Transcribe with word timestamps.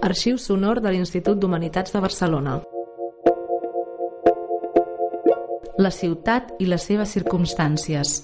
Arxiu 0.00 0.38
sonor 0.40 0.78
de 0.80 0.90
l'Institut 0.94 1.36
d'Humanitats 1.36 1.92
de 1.92 2.00
Barcelona. 2.00 2.54
La 5.84 5.90
ciutat 5.92 6.54
i 6.58 6.68
les 6.70 6.86
seves 6.88 7.12
circumstàncies. 7.16 8.14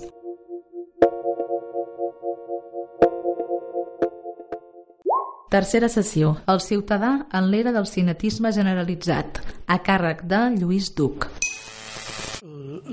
Tercera 5.52 5.92
sessió. 5.92 6.32
El 6.48 6.64
ciutadà 6.64 7.12
en 7.36 7.50
l'era 7.52 7.76
del 7.76 7.86
cinetisme 7.92 8.54
generalitzat, 8.56 9.42
a 9.68 9.76
càrrec 9.90 10.24
de 10.32 10.46
Lluís 10.56 10.95
Duc. 10.96 11.28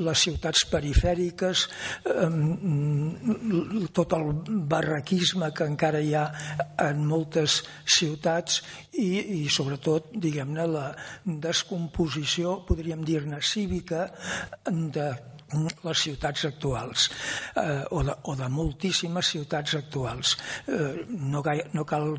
Les 0.06 0.24
ciutats 0.26 0.66
perifèriques, 0.72 1.66
eh, 2.06 2.30
tot 3.94 4.16
el 4.18 4.32
barraquisme 4.70 5.52
que 5.56 5.68
encara 5.70 6.02
hi 6.02 6.14
ha 6.16 6.26
en 6.88 7.04
moltes 7.08 7.62
ciutats 7.98 8.62
i, 8.94 9.44
i 9.44 9.50
sobretot, 9.50 10.14
diguem-ne, 10.14 10.68
la 10.70 10.88
descomposició, 11.26 12.60
podríem 12.68 13.04
dir-ne 13.08 13.42
cívica, 13.42 14.08
de 14.70 15.12
les 15.84 16.04
ciutats 16.06 16.46
actuals 16.50 17.10
eh, 17.56 17.84
o, 17.92 18.04
de, 18.04 18.16
o 18.30 18.36
de 18.40 18.50
moltíssimes 18.50 19.34
ciutats 19.36 19.76
actuals. 19.80 20.36
Eh, 20.68 21.06
no, 21.10 21.42
gai, 21.46 21.62
no 21.74 21.86
cal 21.86 22.14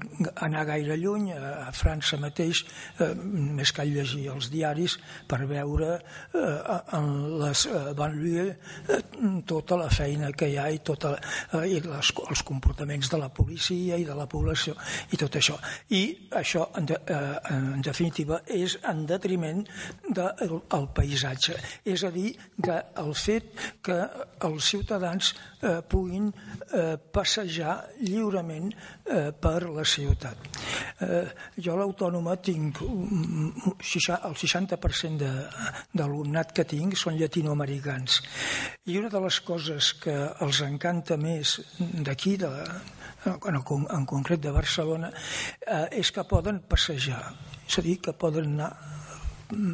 anar 0.45 0.65
gaire 0.69 0.97
lluny, 1.01 1.33
a 1.35 1.71
França 1.75 2.19
mateix 2.21 2.65
eh, 3.01 3.13
més 3.15 3.73
cal 3.75 3.91
llegir 3.93 4.29
els 4.33 4.51
diaris 4.53 4.99
per 5.29 5.43
veure 5.51 5.97
eh, 5.97 6.79
en 6.97 7.11
les 7.43 7.67
eh, 7.71 7.85
banlieues 7.97 8.55
eh, 8.89 9.01
tota 9.47 9.79
la 9.81 9.91
feina 9.93 10.33
que 10.33 10.49
hi 10.53 10.59
ha 10.61 10.69
i, 10.73 10.81
tota, 10.85 11.15
eh, 11.53 11.65
i 11.69 11.81
les, 11.85 12.13
els 12.29 12.45
comportaments 12.47 13.11
de 13.13 13.21
la 13.21 13.31
policia 13.35 13.99
i 14.01 14.07
de 14.07 14.17
la 14.17 14.29
població 14.31 14.77
i 15.13 15.21
tot 15.21 15.39
això. 15.41 15.59
I 15.95 16.03
això, 16.41 16.69
en, 16.79 16.89
de, 16.91 16.99
eh, 17.11 17.55
en 17.55 17.83
definitiva, 17.85 18.41
és 18.47 18.79
en 18.89 19.05
detriment 19.09 19.63
del 20.09 20.59
de, 20.61 20.83
paisatge. 20.95 21.57
És 21.85 22.05
a 22.05 22.11
dir, 22.15 22.35
que 22.63 22.81
el 23.01 23.15
fet 23.25 23.65
que 23.85 23.97
els 24.47 24.71
ciutadans 24.71 25.33
eh, 25.35 25.81
puguin 25.89 26.29
eh, 26.31 26.97
passejar 26.99 27.77
lliurement 28.03 28.71
eh, 28.71 29.31
per 29.33 29.61
la 29.69 29.85
ciutat. 29.89 30.37
Eh, 31.05 31.25
jo 31.59 31.75
a 31.75 31.79
l'autònoma 31.81 32.37
tinc 32.45 32.83
el 32.85 34.37
60% 34.45 35.17
de, 35.21 35.33
que 36.55 36.65
tinc 36.69 36.97
són 36.99 37.19
llatinoamericans 37.19 38.21
i 38.87 38.99
una 39.01 39.11
de 39.13 39.21
les 39.25 39.41
coses 39.41 39.95
que 40.03 40.15
els 40.45 40.61
encanta 40.67 41.17
més 41.21 41.57
d'aquí, 41.79 42.37
de, 42.41 42.51
en, 43.33 43.57
en 43.57 44.07
concret 44.07 44.43
de 44.45 44.53
Barcelona, 44.53 45.11
eh, 45.67 45.87
és 46.01 46.11
que 46.13 46.25
poden 46.29 46.61
passejar, 46.69 47.23
és 47.65 47.79
a 47.81 47.85
dir, 47.87 47.99
que 48.05 48.13
poden 48.13 48.53
anar 48.55 48.73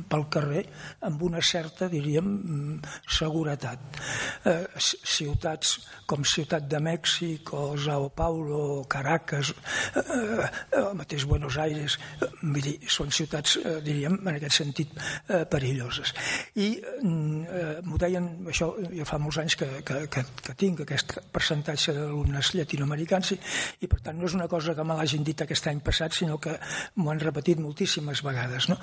pel 0.08 0.26
carrer 0.32 0.64
amb 1.06 1.22
una 1.22 1.40
certa, 1.44 1.88
diríem, 1.90 2.80
seguretat. 3.08 4.00
Eh, 4.46 4.64
ciutats 4.80 5.78
com 6.10 6.24
Ciutat 6.26 6.66
de 6.70 6.80
Mèxic 6.82 7.52
o 7.54 7.76
Sao 7.78 8.08
Paulo 8.16 8.84
Caracas, 8.90 9.52
eh, 9.96 10.02
eh, 10.02 10.48
el 10.80 10.94
mateix 10.98 11.24
Buenos 11.24 11.56
Aires, 11.58 11.98
eh, 12.20 12.30
dir, 12.60 12.76
són 12.88 13.12
ciutats, 13.14 13.56
eh, 13.62 13.78
diríem, 13.84 14.18
en 14.26 14.34
aquest 14.34 14.60
sentit, 14.62 14.96
eh, 15.28 15.44
perilloses. 15.50 16.14
I 16.56 16.68
mm, 17.02 17.44
eh, 17.44 17.76
m'ho 17.86 18.00
deien, 18.00 18.28
això 18.50 18.72
ja 18.90 19.06
fa 19.08 19.20
molts 19.22 19.38
anys 19.42 19.56
que, 19.60 19.70
que, 19.86 20.02
que, 20.10 20.24
que 20.42 20.56
tinc 20.58 20.84
aquest 20.84 21.16
percentatge 21.32 21.94
d'alumnes 21.96 22.54
llatinoamericans 22.54 23.34
i, 23.36 23.40
i 23.84 23.90
per 23.90 24.00
tant 24.04 24.18
no 24.18 24.26
és 24.26 24.36
una 24.38 24.48
cosa 24.50 24.74
que 24.74 24.84
me 24.84 24.98
l'hagin 24.98 25.24
dit 25.26 25.40
aquest 25.42 25.70
any 25.70 25.82
passat, 25.84 26.16
sinó 26.16 26.38
que 26.42 26.56
m'ho 26.96 27.10
han 27.12 27.22
repetit 27.22 27.60
moltíssimes 27.62 28.24
vegades. 28.26 28.68
No? 28.70 28.78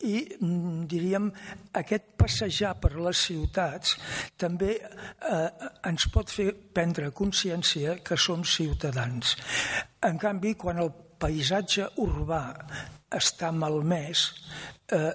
I 0.00 0.20
Mm, 0.39 0.39
diríem, 0.40 1.28
aquest 1.76 2.14
passejar 2.20 2.72
per 2.80 2.94
les 2.96 3.24
ciutats 3.28 3.96
també 4.40 4.76
eh, 4.80 5.68
ens 5.88 6.06
pot 6.12 6.32
fer 6.32 6.50
prendre 6.74 7.10
consciència 7.12 7.98
que 8.04 8.16
som 8.16 8.44
ciutadans. 8.44 9.36
En 10.06 10.18
canvi, 10.20 10.54
quan 10.56 10.80
el 10.80 10.92
paisatge 11.20 11.90
urbà 12.00 12.44
està 13.12 13.50
malmès, 13.52 14.28
eh, 14.92 15.12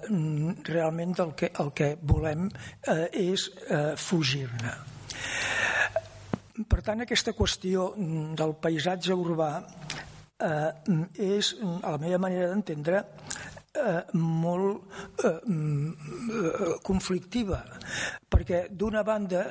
realment 0.68 1.16
el 1.24 1.32
que, 1.34 1.50
el 1.62 1.72
que 1.74 1.94
volem 2.02 2.46
eh, 2.46 3.08
és 3.32 3.48
eh, 3.66 3.94
fugir-ne. 3.96 4.74
Per 6.56 6.80
tant, 6.80 7.02
aquesta 7.04 7.34
qüestió 7.36 7.90
del 7.96 8.54
paisatge 8.62 9.16
urbà 9.16 9.50
eh, 9.60 10.70
és, 11.20 11.52
a 11.82 11.96
la 11.96 12.00
meva 12.00 12.20
manera 12.22 12.48
d'entendre, 12.52 13.02
eh, 13.76 14.04
molt 14.16 15.24
eh, 15.24 15.32
eh, 15.36 16.74
conflictiva, 16.82 17.62
perquè 18.28 18.66
d'una 18.70 19.04
banda 19.06 19.44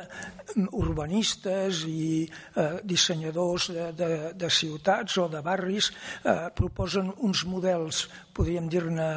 urbanistes 0.71 1.83
i 1.89 2.25
eh, 2.25 2.79
dissenyadors 2.83 3.69
de, 3.73 3.89
de, 3.97 4.09
de 4.35 4.49
ciutats 4.49 5.17
o 5.21 5.27
de 5.31 5.41
barris 5.45 5.91
eh, 6.23 6.47
proposen 6.55 7.11
uns 7.27 7.43
models, 7.49 8.05
podríem 8.35 8.69
dir-ne, 8.71 9.09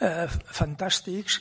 eh, 0.00 0.24
fantàstics, 0.56 1.40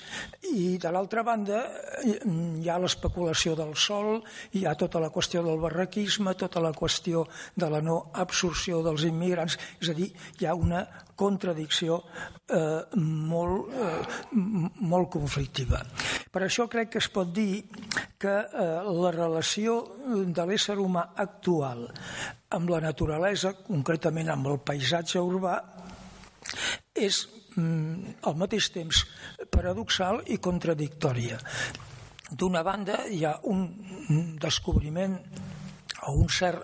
i 0.52 0.76
de 0.82 0.92
l'altra 0.92 1.24
banda 1.26 1.64
hi 2.06 2.70
ha 2.70 2.78
l'especulació 2.82 3.56
del 3.60 3.74
sol, 3.80 4.22
hi 4.56 4.66
ha 4.66 4.76
tota 4.80 5.02
la 5.04 5.12
qüestió 5.14 5.44
del 5.46 5.60
barraquisme, 5.62 6.36
tota 6.40 6.64
la 6.64 6.74
qüestió 6.76 7.26
de 7.56 7.72
la 7.72 7.82
no 7.84 8.12
absorció 8.14 8.84
dels 8.86 9.08
immigrants, 9.08 9.58
és 9.82 9.92
a 9.92 9.98
dir, 9.98 10.12
hi 10.40 10.48
ha 10.48 10.56
una 10.56 10.86
contradicció 11.16 12.02
eh, 12.52 12.82
molt, 13.00 13.72
eh, 13.72 14.32
molt 14.36 15.10
conflictiva. 15.16 15.82
Per 16.32 16.44
això 16.44 16.68
crec 16.72 16.92
que 16.92 17.00
es 17.00 17.08
pot 17.12 17.32
dir 17.32 17.64
que 18.20 18.34
eh, 18.36 18.68
la 18.84 19.12
relació 19.16 19.45
de 19.56 20.46
l'ésser 20.48 20.78
humà 20.82 21.10
actual 21.16 21.86
amb 22.56 22.70
la 22.72 22.82
naturalesa, 22.84 23.54
concretament 23.66 24.32
amb 24.32 24.52
el 24.52 24.62
paisatge 24.66 25.22
urbà, 25.22 25.56
és 26.96 27.26
mm, 27.56 28.22
al 28.30 28.38
mateix 28.40 28.70
temps 28.76 29.04
paradoxal 29.52 30.24
i 30.32 30.40
contradictòria. 30.40 31.40
D'una 32.32 32.64
banda 32.66 33.04
hi 33.12 33.24
ha 33.26 33.36
un 33.52 33.68
descobriment 34.42 35.20
o 36.06 36.14
un 36.20 36.30
cert 36.30 36.62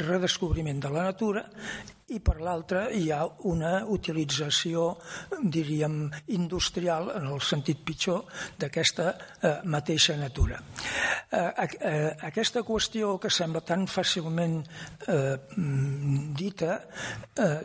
redescobriment 0.00 0.80
de 0.80 0.90
la 0.92 1.08
natura 1.10 1.42
i 2.12 2.20
per 2.20 2.38
l'altra 2.44 2.86
hi 2.92 3.06
ha 3.12 3.22
una 3.48 3.72
utilització, 3.88 4.98
diríem, 5.40 6.10
industrial, 6.36 7.08
en 7.16 7.28
el 7.32 7.40
sentit 7.40 7.80
pitjor, 7.86 8.26
d'aquesta 8.60 9.06
eh, 9.12 9.54
mateixa 9.64 10.18
natura. 10.20 10.60
Eh, 11.32 11.68
eh, 11.80 12.10
aquesta 12.28 12.60
qüestió 12.60 13.14
que 13.16 13.30
sembla 13.32 13.62
tan 13.64 13.86
fàcilment 13.88 14.58
eh, 15.08 15.38
dita 16.36 16.74
eh, 17.40 17.62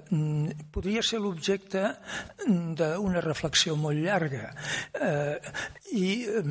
podria 0.72 1.04
ser 1.04 1.20
l'objecte 1.20 1.84
d'una 2.48 3.24
reflexió 3.26 3.76
molt 3.76 4.00
llarga. 4.00 4.54
Eh, 4.96 5.36
i 6.00 6.08
eh, 6.32 6.42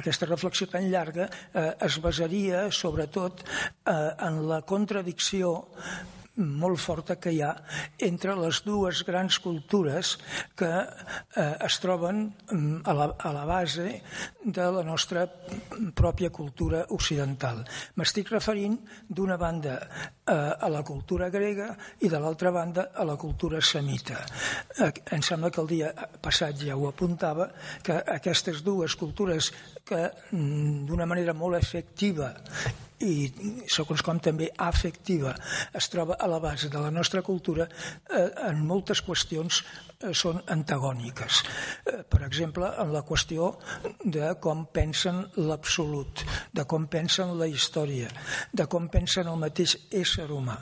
aquesta 0.00 0.26
reflexió 0.26 0.66
tan 0.72 0.90
llarga 0.90 1.28
eh, 1.54 1.70
es 1.86 2.00
basaria 2.02 2.66
sobretot 2.74 3.46
eh, 3.46 4.10
en 4.26 4.42
la 4.50 4.62
contradicció 4.66 5.54
molt 6.36 6.80
forta 6.80 7.16
que 7.20 7.32
hi 7.32 7.40
ha 7.44 7.52
entre 8.06 8.34
les 8.38 8.60
dues 8.66 9.02
grans 9.06 9.38
cultures 9.40 10.16
que 10.58 10.68
eh, 10.68 11.54
es 11.66 11.78
troben 11.82 12.26
mm, 12.50 12.82
a 12.84 12.94
la, 12.96 13.08
a 13.16 13.32
la 13.32 13.44
base 13.48 14.02
de 14.44 14.66
la 14.76 14.84
nostra 14.84 15.26
pròpia 15.96 16.30
cultura 16.30 16.84
occidental. 16.94 17.62
M'estic 17.96 18.30
referint 18.34 18.76
d'una 19.08 19.38
banda 19.40 19.78
eh, 19.80 20.32
a 20.32 20.68
la 20.72 20.82
cultura 20.86 21.30
grega 21.32 21.72
i 22.04 22.12
de 22.12 22.20
l'altra 22.20 22.52
banda 22.52 22.90
a 22.94 23.04
la 23.08 23.16
cultura 23.16 23.60
semita. 23.60 24.20
Eh, 24.78 24.92
em 25.16 25.22
sembla 25.24 25.50
que 25.50 25.62
el 25.64 25.70
dia 25.72 25.92
passat 26.22 26.60
ja 26.60 26.76
ho 26.76 26.88
apuntava, 26.90 27.48
que 27.82 27.96
aquestes 28.16 28.62
dues 28.66 28.96
cultures 28.96 29.52
que 29.86 30.02
mm, 30.32 30.84
d'una 30.86 31.08
manera 31.08 31.34
molt 31.34 31.56
efectiva 31.58 32.34
i 33.04 33.66
segons 33.68 34.02
com 34.04 34.20
també 34.22 34.48
afectiva 34.62 35.34
es 35.76 35.88
troba 35.92 36.16
a 36.20 36.28
la 36.30 36.38
base 36.40 36.70
de 36.72 36.80
la 36.80 36.90
nostra 36.90 37.22
cultura, 37.22 37.66
eh, 38.10 38.30
en 38.48 38.62
moltes 38.66 39.02
qüestions 39.04 39.62
eh, 40.00 40.12
són 40.16 40.40
antagòniques. 40.52 41.42
Eh, 41.84 42.02
per 42.08 42.22
exemple, 42.26 42.70
en 42.82 42.92
la 42.94 43.02
qüestió 43.06 43.52
de 44.02 44.32
com 44.40 44.66
pensen 44.72 45.24
l'absolut, 45.36 46.24
de 46.52 46.64
com 46.64 46.86
pensen 46.88 47.36
la 47.38 47.48
història, 47.50 48.08
de 48.52 48.66
com 48.66 48.88
pensen 48.92 49.28
el 49.28 49.40
mateix 49.40 49.76
ésser 49.90 50.28
humà. 50.32 50.58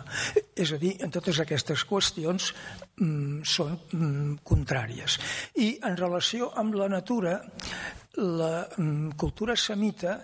És 0.56 0.72
a 0.74 0.80
dir, 0.80 0.96
en 1.04 1.12
totes 1.14 1.40
aquestes 1.42 1.84
qüestions 1.86 2.52
mm, 2.96 3.44
són 3.46 3.78
mm, 3.92 4.40
contràries. 4.46 5.20
I 5.54 5.76
en 5.82 5.98
relació 6.00 6.50
amb 6.58 6.74
la 6.78 6.90
natura, 6.90 7.38
la 8.16 8.66
mm, 8.76 9.16
cultura 9.18 9.56
semita 9.56 10.18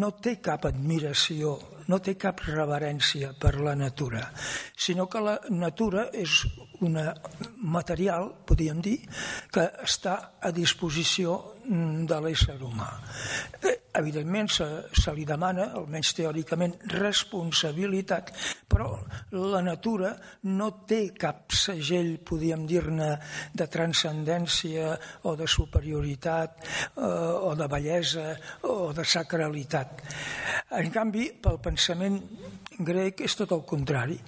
no 0.00 0.12
té 0.16 0.38
cap 0.40 0.64
admiració, 0.68 1.56
no 1.88 1.98
té 2.04 2.14
cap 2.20 2.40
reverència 2.46 3.32
per 3.40 3.54
la 3.60 3.74
natura, 3.76 4.24
sinó 4.76 5.08
que 5.08 5.22
la 5.24 5.38
natura 5.50 6.08
és 6.12 6.42
una 6.84 7.10
material, 7.58 8.30
podríem 8.46 8.80
dir, 8.84 8.98
que 9.52 9.64
està 9.84 10.18
a 10.40 10.52
disposició 10.54 11.38
mm, 11.64 12.06
de 12.08 12.22
l'ésser 12.24 12.58
humà. 12.62 12.90
Evidentment 13.98 14.50
se, 14.52 14.66
se 14.94 15.12
li 15.14 15.24
demana, 15.28 15.70
almenys 15.78 16.12
teòricament, 16.18 16.76
responsabilitat, 16.94 18.30
però 18.70 18.90
la 19.34 19.62
natura 19.64 20.12
no 20.54 20.70
té 20.88 21.00
cap 21.18 21.54
segell, 21.54 22.16
podríem 22.24 22.66
dir-ne, 22.68 23.10
de 23.58 23.66
transcendència 23.70 24.92
o 25.28 25.34
de 25.38 25.48
superioritat 25.50 26.62
eh, 26.62 27.02
o 27.02 27.54
de 27.58 27.68
bellesa 27.70 28.28
o 28.70 28.92
de 28.94 29.06
sacralitat. 29.06 30.04
En 30.78 30.92
canvi, 30.94 31.30
pel 31.42 31.58
pensament 31.64 32.20
grec 32.78 33.22
és 33.26 33.34
tot 33.38 33.52
el 33.56 33.64
contrari. 33.66 34.18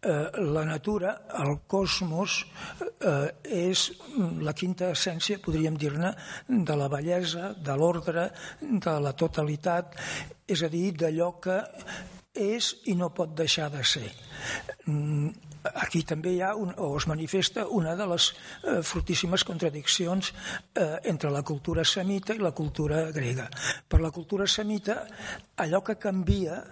Eh, 0.00 0.42
la 0.54 0.64
natura, 0.64 1.14
el 1.42 1.58
cosmos, 1.66 2.44
eh, 3.00 3.30
és 3.44 3.88
la 4.40 4.54
quinta 4.54 4.92
essència, 4.94 5.40
podríem 5.44 5.76
dir-ne, 5.76 6.14
de 6.48 6.76
la 6.76 6.88
bellesa, 6.88 7.52
de 7.54 7.76
l'ordre, 7.76 8.30
de 8.60 9.00
la 9.00 9.12
totalitat, 9.12 9.96
és 10.46 10.62
a 10.62 10.68
dir, 10.72 10.92
d'allò 10.96 11.34
que 11.40 11.60
és 12.38 12.70
i 12.86 12.94
no 12.94 13.10
pot 13.10 13.34
deixar 13.36 13.68
de 13.72 13.82
ser. 13.84 14.08
Mm, 14.86 15.30
aquí 15.74 16.04
també 16.06 16.32
hi 16.36 16.42
ha, 16.42 16.54
un, 16.56 16.70
o 16.78 16.94
es 16.96 17.06
manifesta, 17.10 17.66
una 17.66 17.96
de 17.98 18.06
les 18.06 18.30
eh, 18.30 18.80
fortíssimes 18.82 19.44
contradiccions 19.44 20.32
eh, 20.74 20.98
entre 21.10 21.32
la 21.34 21.42
cultura 21.42 21.84
semita 21.84 22.34
i 22.34 22.42
la 22.42 22.52
cultura 22.52 23.08
grega. 23.12 23.48
Per 23.88 24.00
la 24.00 24.12
cultura 24.14 24.46
semita, 24.46 25.02
allò 25.56 25.82
que 25.82 25.98
canvia 25.98 26.62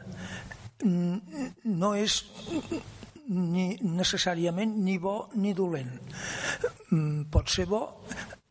no 0.85 1.95
és 1.97 2.21
ni 3.29 3.67
necessàriament 3.83 4.77
ni 4.85 4.99
bo 5.03 5.29
ni 5.35 5.55
dolent. 5.57 5.97
Mm, 6.91 7.27
pot 7.33 7.51
ser 7.51 7.67
bo 7.67 7.83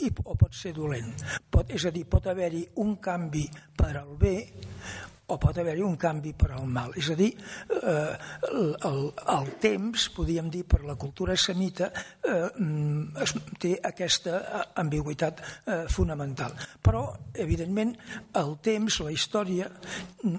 i, 0.04 0.10
o 0.24 0.36
pot 0.36 0.54
ser 0.54 0.74
dolent. 0.76 1.14
Pot, 1.50 1.72
és 1.72 1.86
a 1.86 1.94
dir, 1.96 2.06
pot 2.10 2.28
haver-hi 2.28 2.66
un 2.84 2.98
canvi 3.04 3.46
per 3.78 3.94
al 3.96 4.16
bé 4.20 4.36
o 5.28 5.38
pot 5.42 5.58
haver-hi 5.58 5.82
un 5.86 5.96
canvi 5.98 6.34
per 6.38 6.52
al 6.54 6.68
mal. 6.70 6.94
És 7.00 7.10
a 7.10 7.18
dir, 7.18 7.32
eh, 7.74 8.14
el, 8.52 9.02
el, 9.34 9.50
temps, 9.62 10.08
podríem 10.16 10.52
dir, 10.54 10.66
per 10.70 10.84
la 10.86 10.98
cultura 11.02 11.36
semita, 11.40 11.90
eh, 12.22 12.50
mm, 12.62 13.18
es, 13.26 13.36
té 13.62 13.74
aquesta 13.90 14.42
ambigüitat 14.84 15.42
eh, 15.42 15.82
fonamental. 15.90 16.54
Però, 16.82 17.08
evidentment, 17.34 17.96
el 18.38 18.58
temps, 18.62 19.02
la 19.02 19.14
història, 19.16 19.70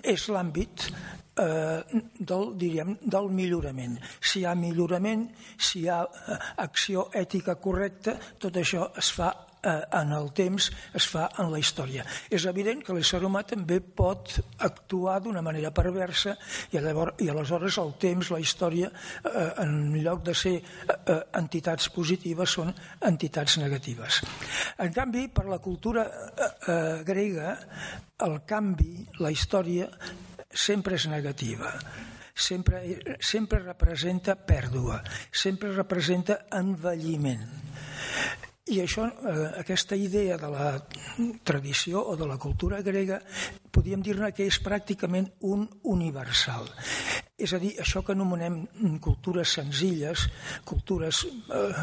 és 0.06 0.28
l'àmbit 0.30 0.86
eh, 1.36 1.82
del, 2.18 2.46
diríem, 2.58 2.96
del 3.02 3.28
millorament. 3.34 3.98
Si 4.20 4.40
hi 4.40 4.46
ha 4.46 4.54
millorament, 4.58 5.26
si 5.58 5.82
hi 5.82 5.90
ha 5.90 6.02
eh, 6.06 6.38
acció 6.62 7.08
ètica 7.14 7.58
correcta, 7.60 8.16
tot 8.38 8.56
això 8.62 8.90
es 8.96 9.10
fa 9.16 9.32
eh, 9.34 9.55
en 9.66 10.12
el 10.16 10.30
temps 10.36 10.68
es 10.96 11.06
fa 11.10 11.26
en 11.40 11.50
la 11.52 11.60
història. 11.60 12.04
És 12.30 12.46
evident 12.48 12.82
que 12.84 12.94
l'ésser 12.96 13.20
humà 13.26 13.42
també 13.48 13.80
pot 13.80 14.36
actuar 14.66 15.18
d'una 15.24 15.42
manera 15.44 15.72
perversa 15.74 16.36
i, 16.70 16.78
llavors, 16.78 17.18
i 17.24 17.30
aleshores 17.32 17.78
el 17.82 17.94
temps, 18.02 18.30
la 18.34 18.40
història, 18.42 18.90
eh, 19.24 19.46
en 19.64 19.96
lloc 20.02 20.24
de 20.26 20.34
ser 20.34 20.56
eh, 20.60 21.20
entitats 21.40 21.90
positives, 21.94 22.56
són 22.58 22.72
entitats 23.10 23.58
negatives. 23.62 24.22
En 24.82 24.92
canvi, 24.94 25.28
per 25.28 25.46
la 25.50 25.60
cultura 25.62 26.06
eh, 26.06 26.50
eh, 26.72 26.82
grega, 27.06 27.56
el 28.26 28.40
canvi, 28.48 29.06
la 29.20 29.32
història, 29.34 29.90
sempre 30.56 30.96
és 30.96 31.08
negativa 31.12 31.72
sempre, 32.36 32.82
sempre 33.20 33.62
representa 33.64 34.36
pèrdua, 34.36 35.00
sempre 35.32 35.72
representa 35.72 36.42
envelliment. 36.52 37.48
I 38.66 38.80
això, 38.82 39.04
eh, 39.06 39.60
aquesta 39.60 39.94
idea 39.94 40.36
de 40.36 40.48
la 40.50 40.70
tradició 41.46 42.00
o 42.02 42.16
de 42.18 42.26
la 42.26 42.36
cultura 42.36 42.80
grega, 42.82 43.20
podríem 43.76 44.02
dir-ne 44.04 44.32
que 44.32 44.48
és 44.48 44.60
pràcticament 44.64 45.28
un 45.44 45.68
universal. 45.84 46.68
És 47.36 47.52
a 47.52 47.58
dir, 47.60 47.74
això 47.76 48.00
que 48.00 48.14
anomenem 48.14 48.62
cultures 49.04 49.50
senzilles, 49.58 50.22
cultures, 50.64 51.18
eh, 51.52 51.82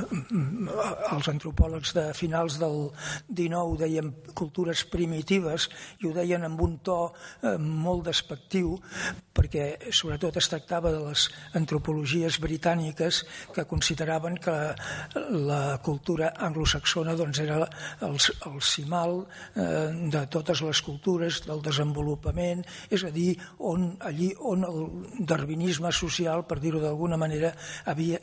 els 1.14 1.28
antropòlegs 1.30 1.92
de 1.94 2.08
finals 2.18 2.58
del 2.58 2.88
XIX 3.30 3.78
deien 3.84 4.10
cultures 4.34 4.82
primitives 4.90 5.68
i 6.02 6.10
ho 6.10 6.14
deien 6.16 6.48
amb 6.48 6.64
un 6.66 6.80
to 6.82 6.98
eh, 7.12 7.54
molt 7.62 8.08
despectiu 8.10 8.80
perquè 9.34 9.92
sobretot 9.94 10.40
es 10.42 10.50
tractava 10.50 10.90
de 10.94 11.04
les 11.04 11.28
antropologies 11.58 12.40
britàniques 12.42 13.22
que 13.54 13.68
consideraven 13.70 14.40
que 14.42 14.58
la 15.46 15.78
cultura 15.86 16.32
anglosaxona 16.50 17.14
doncs, 17.14 17.44
era 17.46 17.60
el, 18.02 18.18
el 18.18 18.58
cimal 18.62 19.20
eh, 19.54 20.10
de 20.10 20.26
totes 20.34 20.66
les 20.66 20.82
cultures, 20.82 21.44
del 21.46 21.62
desenvolupament, 21.62 21.83
és 22.90 23.04
a 23.04 23.12
dir, 23.12 23.36
on, 23.60 23.98
allí 24.00 24.32
on 24.40 24.64
el 24.64 24.80
darwinisme 25.20 25.92
social, 25.92 26.46
per 26.48 26.60
dir-ho 26.64 26.80
d'alguna 26.80 27.18
manera, 27.18 27.54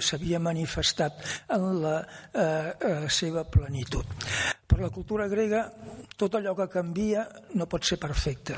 s'havia 0.01 0.41
manifestat 0.41 1.21
en 1.53 1.69
la 1.83 1.97
eh, 2.01 2.41
eh, 2.41 3.09
seva 3.09 3.45
plenitud. 3.45 4.07
Per 4.67 4.81
la 4.81 4.91
cultura 4.95 5.29
grega, 5.29 5.67
tot 6.17 6.35
allò 6.39 6.55
que 6.55 6.71
canvia 6.73 7.27
no 7.59 7.67
pot 7.67 7.85
ser 7.85 7.99
perfecte. 7.99 8.57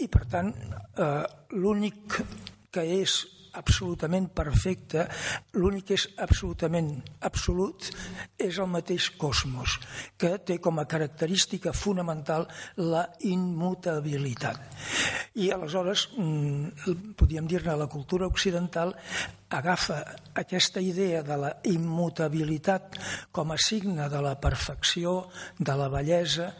I, 0.00 0.08
per 0.08 0.24
tant, 0.30 0.52
eh, 0.96 1.24
l'únic 1.58 2.20
que 2.70 2.84
és 3.00 3.35
absolutament 3.56 4.28
perfecte, 4.34 5.06
l'únic 5.56 5.90
que 5.90 5.96
és 5.98 6.06
absolutament 6.22 6.90
absolut 7.26 7.88
és 8.38 8.58
el 8.58 8.68
mateix 8.70 9.10
cosmos, 9.20 9.78
que 10.18 10.36
té 10.38 10.58
com 10.62 10.80
a 10.80 10.86
característica 10.88 11.72
fonamental 11.76 12.46
la 12.82 13.06
immutabilitat. 13.28 14.60
I 15.36 15.50
aleshores, 15.52 16.08
mm, 16.16 17.14
podríem 17.16 17.46
dir-ne, 17.46 17.76
la 17.76 17.86
cultura 17.92 18.26
occidental 18.26 18.94
agafa 19.48 20.02
aquesta 20.34 20.80
idea 20.80 21.22
de 21.22 21.36
la 21.36 21.52
immutabilitat 21.64 22.96
com 23.30 23.52
a 23.52 23.58
signe 23.58 24.08
de 24.08 24.22
la 24.22 24.34
perfecció, 24.40 25.28
de 25.58 25.76
la 25.76 25.88
bellesa, 25.88 26.54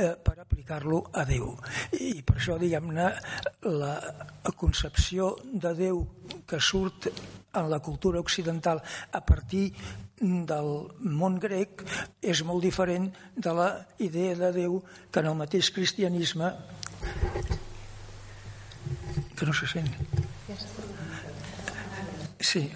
eh, 0.00 0.14
per 0.16 0.38
aplicar-lo 0.40 1.02
a 1.12 1.24
Déu. 1.28 1.52
I 2.00 2.22
per 2.26 2.38
això, 2.38 2.56
diguem-ne, 2.60 3.10
la 3.68 3.94
concepció 4.56 5.34
de 5.44 5.74
Déu 5.76 6.02
que 6.48 6.60
surt 6.60 7.10
en 7.52 7.68
la 7.70 7.80
cultura 7.82 8.20
occidental 8.20 8.80
a 9.12 9.20
partir 9.26 9.70
del 10.20 10.70
món 11.00 11.38
grec 11.40 11.84
és 12.20 12.42
molt 12.46 12.62
diferent 12.64 13.08
de 13.36 13.54
la 13.56 13.70
idea 13.98 14.36
de 14.38 14.52
Déu 14.56 14.80
que 15.10 15.22
en 15.22 15.30
el 15.32 15.38
mateix 15.38 15.72
cristianisme 15.74 16.52
que 19.36 19.46
no 19.46 19.54
se 19.56 19.66
sent. 19.66 19.88
Sí. 22.40 22.70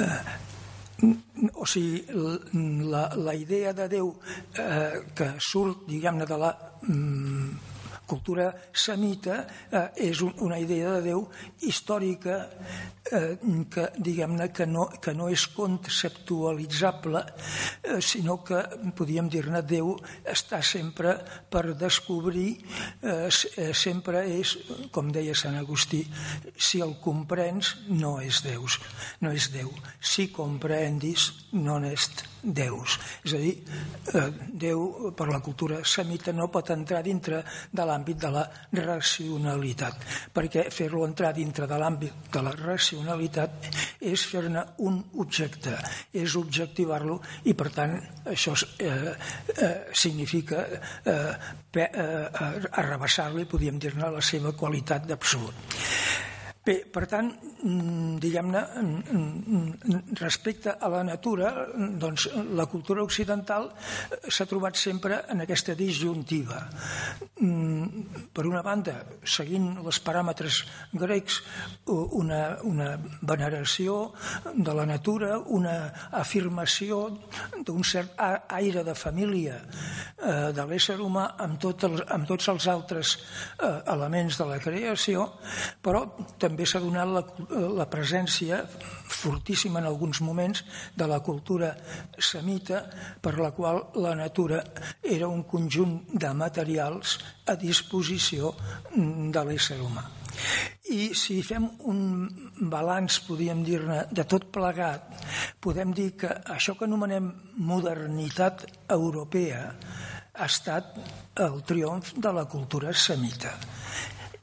Eh, 0.00 0.43
o 1.54 1.66
sigui, 1.66 2.04
la, 2.90 3.04
la 3.16 3.34
idea 3.34 3.72
de 3.76 3.88
Déu 3.88 4.10
eh, 4.58 5.04
que 5.14 5.30
surt, 5.38 5.86
diguem-ne, 5.88 6.26
de 6.26 6.38
la 6.40 6.52
mm, 6.82 7.73
cultura 8.06 8.50
semita 8.72 9.44
eh, 9.70 10.08
és 10.10 10.20
un, 10.24 10.34
una 10.44 10.58
idea 10.60 10.92
de 10.96 11.02
Déu 11.08 11.24
històrica 11.64 12.38
eh, 13.10 13.36
que, 13.70 13.86
diguem-ne, 13.96 14.50
que 14.52 14.66
no, 14.66 14.86
que 15.00 15.14
no 15.16 15.28
és 15.32 15.46
conceptualitzable, 15.54 17.24
eh, 17.82 18.00
sinó 18.04 18.40
que, 18.44 18.60
podríem 18.96 19.30
dir-ne, 19.32 19.62
Déu 19.62 19.94
està 20.30 20.60
sempre 20.64 21.16
per 21.50 21.66
descobrir, 21.78 22.58
eh, 23.02 23.28
eh, 23.28 23.72
sempre 23.74 24.24
és, 24.40 24.56
com 24.92 25.10
deia 25.12 25.36
Sant 25.38 25.58
Agustí, 25.60 26.04
si 26.56 26.82
el 26.84 26.98
comprens, 27.00 27.74
no 27.88 28.18
és 28.20 28.42
Déu, 28.44 28.68
no 29.20 29.32
és 29.32 29.50
Déu. 29.54 29.72
Si 30.00 30.28
comprendis, 30.32 31.30
non 31.52 31.84
est 31.88 32.33
déus. 32.44 32.98
És 33.24 33.34
a 33.34 33.38
dir, 33.38 33.54
eh, 34.14 34.30
Déu 34.54 35.12
per 35.16 35.26
la 35.28 35.40
cultura 35.40 35.80
semita 35.84 36.32
no 36.32 36.46
pot 36.48 36.70
entrar 36.70 37.02
dintre 37.02 37.42
de 37.72 37.84
l'àmbit 37.84 38.20
de 38.22 38.30
la 38.30 38.44
racionalitat, 38.72 40.04
perquè 40.32 40.70
fer-lo 40.70 41.04
entrar 41.06 41.32
dintre 41.34 41.66
de 41.66 41.78
l'àmbit 41.80 42.30
de 42.32 42.42
la 42.42 42.52
racionalitat 42.54 43.68
és 44.00 44.26
fer-ne 44.30 44.62
un 44.86 45.02
objecte, 45.18 45.74
és 46.12 46.36
objectivar-lo 46.36 47.20
i 47.44 47.54
per 47.54 47.70
tant 47.74 47.98
això 48.30 48.54
eh, 48.78 49.12
eh, 49.56 49.74
significa 49.92 50.64
eh, 51.04 51.34
eh, 51.74 52.68
arrabassar-li, 52.70 53.48
podríem 53.50 53.78
dir-ne, 53.78 54.10
la 54.14 54.22
seva 54.22 54.52
qualitat 54.52 55.08
d'absolut. 55.10 56.03
Bé, 56.64 56.78
per 56.88 57.04
tant, 57.04 57.26
mm, 57.28 58.16
diguem-ne, 58.24 58.60
mm, 58.80 59.00
mm, 59.12 60.14
respecte 60.16 60.72
a 60.72 60.88
la 60.88 61.02
natura, 61.02 61.66
doncs 61.76 62.30
la 62.56 62.64
cultura 62.64 63.02
occidental 63.02 63.68
s'ha 64.28 64.46
trobat 64.46 64.74
sempre 64.74 65.26
en 65.28 65.40
aquesta 65.40 65.74
disjuntiva. 65.74 66.62
Per 68.32 68.46
una 68.46 68.62
banda, 68.62 69.04
seguint 69.24 69.76
els 69.84 70.00
paràmetres 70.00 70.64
grecs, 70.92 71.42
una, 71.84 72.56
una 72.62 72.98
veneració 73.20 74.14
de 74.54 74.72
la 74.72 74.86
natura, 74.86 75.38
una 75.44 75.92
afirmació 76.12 77.18
d'un 77.60 77.84
cert 77.84 78.16
aire 78.48 78.84
de 78.84 78.94
família 78.94 79.60
eh, 79.60 80.52
de 80.56 80.64
l'ésser 80.64 80.96
humà 80.96 81.34
amb, 81.36 81.60
tot 81.60 81.84
els, 81.84 82.00
amb 82.08 82.26
tots 82.26 82.48
els 82.48 82.68
altres 82.68 83.18
eh, 83.60 83.82
elements 83.92 84.38
de 84.38 84.46
la 84.46 84.58
creació, 84.58 85.28
però 85.82 86.06
també 86.38 86.53
també 86.54 86.68
s'ha 86.70 86.78
donat 86.78 87.08
la, 87.10 87.22
la 87.74 87.84
presència 87.90 88.60
fortíssima 89.10 89.80
en 89.80 89.88
alguns 89.88 90.20
moments 90.22 90.60
de 90.94 91.08
la 91.10 91.18
cultura 91.18 91.72
semita 92.22 92.84
per 93.20 93.32
la 93.42 93.50
qual 93.50 93.80
la 93.98 94.12
natura 94.14 94.60
era 95.02 95.26
un 95.26 95.42
conjunt 95.50 95.96
de 96.14 96.30
materials 96.30 97.16
a 97.50 97.58
disposició 97.58 98.54
de 98.94 99.44
l'ésser 99.48 99.80
humà. 99.82 100.06
I 100.94 101.10
si 101.18 101.40
fem 101.42 101.66
un 101.90 102.00
balanç, 102.70 103.18
podríem 103.26 103.66
dir-ne, 103.66 104.04
de 104.14 104.22
tot 104.30 104.46
plegat, 104.54 105.10
podem 105.58 105.90
dir 105.90 106.12
que 106.22 106.30
això 106.54 106.78
que 106.78 106.86
anomenem 106.86 107.32
modernitat 107.66 108.62
europea 108.86 109.72
ha 110.34 110.46
estat 110.46 110.94
el 111.42 111.62
triomf 111.66 112.14
de 112.14 112.30
la 112.30 112.46
cultura 112.46 112.94
semita 112.94 113.56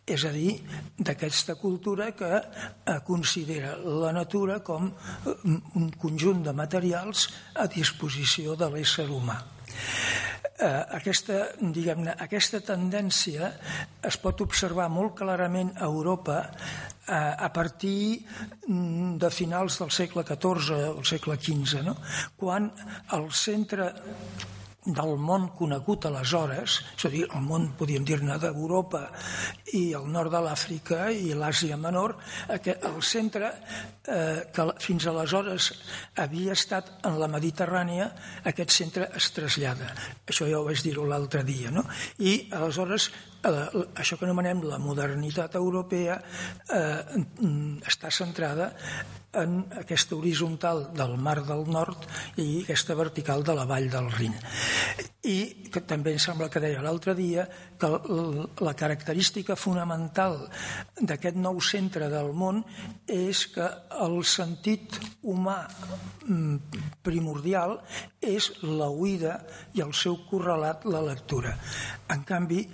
és 0.06 0.24
a 0.26 0.32
dir, 0.34 0.56
d'aquesta 0.98 1.56
cultura 1.60 2.12
que 2.18 2.30
eh, 2.34 3.00
considera 3.06 3.76
la 3.78 4.12
natura 4.16 4.60
com 4.66 4.90
eh, 4.90 5.36
un 5.78 5.92
conjunt 6.02 6.42
de 6.44 6.54
materials 6.58 7.28
a 7.56 7.68
disposició 7.70 8.58
de 8.58 8.70
l'ésser 8.74 9.08
humà. 9.10 9.38
Eh, 10.62 10.84
aquesta, 10.98 11.42
diguem-ne, 11.62 12.16
aquesta 12.26 12.62
tendència 12.66 13.52
es 14.06 14.18
pot 14.22 14.42
observar 14.42 14.90
molt 14.90 15.16
clarament 15.22 15.76
a 15.78 15.86
Europa 15.90 16.44
a 17.12 17.50
partir 17.52 18.22
mm, 18.68 19.18
de 19.20 19.30
finals 19.34 19.80
del 19.82 19.90
segle 19.92 20.24
XIV 20.24 21.00
o 21.02 21.04
segle 21.04 21.36
XV, 21.36 21.82
no? 21.84 21.96
quan 22.40 22.70
el 23.18 23.26
centre 23.36 23.90
del 24.86 25.14
món 25.22 25.52
conegut 25.54 26.08
aleshores, 26.10 26.80
és 26.98 27.06
a 27.06 27.12
dir, 27.14 27.26
el 27.30 27.44
món, 27.46 27.68
podríem 27.78 28.06
dir-ne, 28.08 28.38
d'Europa 28.42 29.04
i 29.78 29.92
el 29.98 30.08
nord 30.10 30.34
de 30.34 30.42
l'Àfrica 30.42 31.12
i 31.14 31.36
l'Àsia 31.38 31.78
Menor, 31.78 32.16
el 32.50 33.02
centre 33.06 33.52
eh, 33.52 34.50
que 34.50 34.66
fins 34.82 35.06
aleshores 35.06 35.72
havia 36.24 36.58
estat 36.58 36.90
en 37.06 37.20
la 37.22 37.30
Mediterrània, 37.30 38.10
aquest 38.50 38.74
centre 38.74 39.12
es 39.18 39.30
trasllada. 39.36 39.94
Això 40.26 40.50
ja 40.50 40.58
ho 40.58 40.66
vaig 40.66 40.82
dir-ho 40.82 41.06
l'altre 41.06 41.46
dia, 41.46 41.70
no? 41.70 41.86
I 42.18 42.48
aleshores 42.58 43.12
eh, 43.44 43.86
això 43.96 44.18
que 44.18 44.28
anomenem 44.28 44.64
la 44.68 44.80
modernitat 44.82 45.56
europea 45.60 46.20
eh, 46.70 47.24
està 47.88 48.12
centrada 48.14 48.72
en 49.32 49.62
aquesta 49.80 50.18
horitzontal 50.18 50.90
del 50.96 51.16
Mar 51.18 51.40
del 51.48 51.64
Nord 51.72 52.04
i 52.42 52.64
aquesta 52.66 52.98
vertical 53.00 53.46
de 53.48 53.56
la 53.56 53.66
vall 53.66 53.88
del 53.92 54.10
Rin. 54.12 54.36
I 55.24 55.70
que 55.72 55.84
també 55.88 56.16
em 56.16 56.20
sembla 56.20 56.50
que 56.52 56.60
deia 56.60 56.82
l'altre 56.84 57.14
dia 57.16 57.46
que 57.80 57.90
la 58.66 58.74
característica 58.76 59.56
fonamental 59.56 60.40
d'aquest 61.00 61.38
nou 61.40 61.62
centre 61.64 62.10
del 62.12 62.34
món 62.36 62.64
és 63.08 63.46
que 63.54 63.68
el 64.02 64.18
sentit 64.28 64.98
humà 65.22 65.62
mm, 66.26 66.82
primordial 67.06 67.78
és 68.20 68.50
la 68.66 68.90
oïda 68.90 69.38
i 69.78 69.86
el 69.86 69.94
seu 69.96 70.20
correlat 70.28 70.84
la 70.90 71.06
lectura. 71.06 71.56
En 72.12 72.26
canvi, 72.28 72.66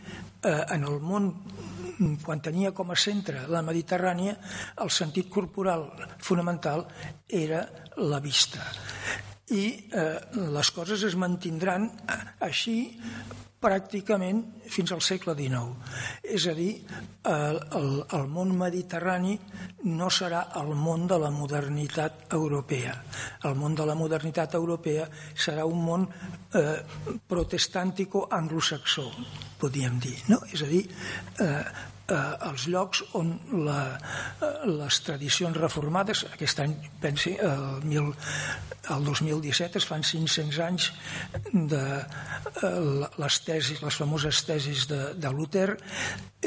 en 0.48 0.86
el 0.88 1.00
món 1.04 1.32
quan 2.24 2.42
tenia 2.46 2.74
com 2.78 2.92
a 2.94 3.00
centre 3.00 3.46
la 3.52 3.64
Mediterrània, 3.66 4.36
el 4.84 4.92
sentit 4.94 5.30
corporal 5.34 5.88
fonamental 6.24 6.86
era 7.28 7.64
la 7.98 8.20
vista. 8.22 8.62
I 9.50 9.64
eh, 9.96 10.20
les 10.54 10.72
coses 10.76 11.04
es 11.08 11.16
mantindran 11.16 11.90
així 12.44 12.78
pràcticament 13.58 14.44
fins 14.70 14.92
al 14.94 15.02
segle 15.02 15.34
XIX. 15.38 15.74
És 16.22 16.46
a 16.50 16.54
dir, 16.58 16.74
el, 17.26 17.60
el, 17.80 17.90
el 18.18 18.28
món 18.30 18.54
mediterrani 18.58 19.34
no 19.90 20.10
serà 20.14 20.44
el 20.62 20.74
món 20.78 21.08
de 21.10 21.18
la 21.22 21.32
modernitat 21.34 22.28
europea. 22.38 22.94
El 23.50 23.58
món 23.58 23.76
de 23.76 23.88
la 23.90 23.98
modernitat 23.98 24.54
europea 24.60 25.08
serà 25.34 25.66
un 25.66 25.84
món 25.84 26.08
eh, 26.08 26.78
protestàntico-anglosaxó, 27.28 29.10
podríem 29.58 30.00
dir. 30.04 30.18
No? 30.30 30.42
És 30.54 30.62
a 30.62 30.70
dir, 30.70 30.86
eh, 31.42 31.64
eh, 32.08 32.50
els 32.50 32.68
llocs 32.72 33.04
on 33.20 33.34
la, 33.68 33.80
eh, 34.42 34.52
les 34.70 35.02
tradicions 35.06 35.58
reformades, 35.58 36.26
aquest 36.34 36.64
any, 36.64 36.76
pensi, 37.02 37.36
el, 37.44 37.68
mil, 37.84 38.14
el 38.96 39.04
2017 39.06 39.82
es 39.82 39.88
fan 39.88 40.04
500 40.04 40.60
anys 40.64 40.92
de 41.54 41.84
eh, 42.00 42.72
les 43.20 43.40
tesis, 43.46 43.84
les 43.84 44.00
famoses 44.02 44.44
tesis 44.48 44.88
de, 44.90 45.02
de 45.20 45.32
Luther 45.36 45.70